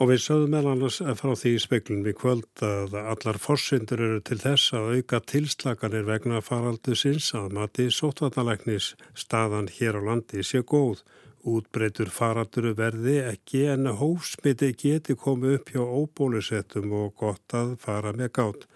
Og 0.00 0.08
við 0.08 0.22
sögum 0.24 0.54
meðal 0.54 0.72
annars 0.72 0.96
frá 1.20 1.34
því 1.36 1.50
í 1.54 1.60
speklun 1.60 2.02
við 2.02 2.16
kvöld 2.18 2.62
að 2.64 2.96
allar 2.98 3.38
fórsindur 3.38 4.00
eru 4.06 4.22
til 4.24 4.38
þess 4.40 4.72
að 4.74 4.94
auka 4.96 5.20
tilslaganir 5.32 6.06
vegna 6.08 6.40
faraldu 6.42 6.96
sinns 6.96 7.28
að 7.36 7.52
mati 7.58 7.86
sótvarnalæknis 7.92 8.94
staðan 9.12 9.68
hér 9.76 10.00
á 10.00 10.02
landi 10.08 10.42
sé 10.42 10.64
góð. 10.64 11.04
Útbreytur 11.46 12.10
faralduru 12.12 12.74
verði 12.76 13.20
ekki 13.28 13.62
en 13.74 13.92
hófsmiti 14.00 14.72
geti 14.80 15.14
komið 15.20 15.60
upp 15.60 15.70
hjá 15.76 15.84
óbólusettum 15.84 16.90
og 16.96 17.14
gott 17.20 17.54
að 17.54 17.76
fara 17.84 18.16
með 18.16 18.34
gátt. 18.40 18.66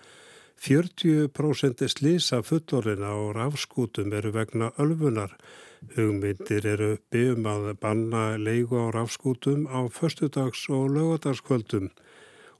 40% 0.65 1.89
slísa 1.91 2.45
fullorina 2.47 3.17
og 3.19 3.35
rafskútum 3.37 4.15
eru 4.15 4.31
vegna 4.37 4.71
ölfunar 4.79 5.35
Hugmyndir 5.93 6.67
eru 6.67 6.95
uppi 6.97 7.27
um 7.35 7.47
að 7.51 7.69
banna 7.83 8.25
leigu 8.41 8.81
á 8.81 8.89
rafskútum 8.95 9.67
á 9.69 9.85
förstudags- 9.93 10.69
og 10.73 10.89
lögadagskvöldum 10.97 11.91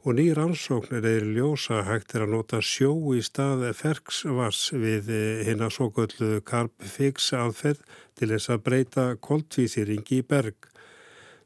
og 0.05 0.19
nýr 0.19 0.37
ansóknir 0.37 1.07
er 1.09 1.25
ljósa 1.25 1.81
hægt 1.89 2.13
er 2.15 2.27
að 2.27 2.35
nota 2.35 2.61
sjó 2.61 2.93
í 3.17 3.23
stað 3.25 3.65
ferksvars 3.79 4.67
við 4.77 5.09
hinn 5.49 5.65
að 5.65 5.73
svo 5.79 5.89
göllu 5.97 6.43
karpfix 6.45 7.33
aðferð 7.33 7.81
til 8.19 8.29
þess 8.35 8.53
að 8.53 8.65
breyta 8.69 9.07
koltvísýringi 9.17 10.21
í 10.21 10.27
berg. 10.29 10.69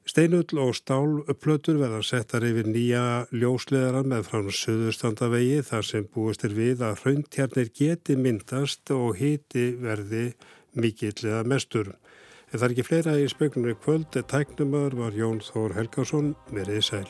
Steinull 0.09 0.59
og 0.59 0.73
stálplötur 0.75 1.79
verða 1.79 2.01
settar 2.03 2.47
yfir 2.49 2.67
nýja 2.73 3.29
ljósleðaran 3.31 4.09
með 4.09 4.23
frá 4.27 4.47
söðustandavegi 4.59 5.59
þar 5.69 5.85
sem 5.85 6.07
búist 6.15 6.47
er 6.49 6.55
við 6.57 6.83
að 6.83 7.03
hrauntjarnir 7.03 7.69
geti 7.77 8.17
myndast 8.17 8.91
og 8.91 9.21
hiti 9.21 9.75
verði 9.79 10.31
mikill 10.75 11.17
eða 11.25 11.45
mestur. 11.49 11.95
En 12.53 12.59
það 12.59 12.67
er 12.69 12.75
ekki 12.77 12.87
fleira 12.89 13.19
í 13.21 13.29
speklunni 13.29 13.77
kvöld, 13.85 14.13
tæknumar 14.31 14.97
var 14.97 15.17
Jón 15.17 15.43
Þór 15.45 15.77
Helgarsson 15.77 16.35
með 16.53 16.73
reyðsæl. 16.73 17.07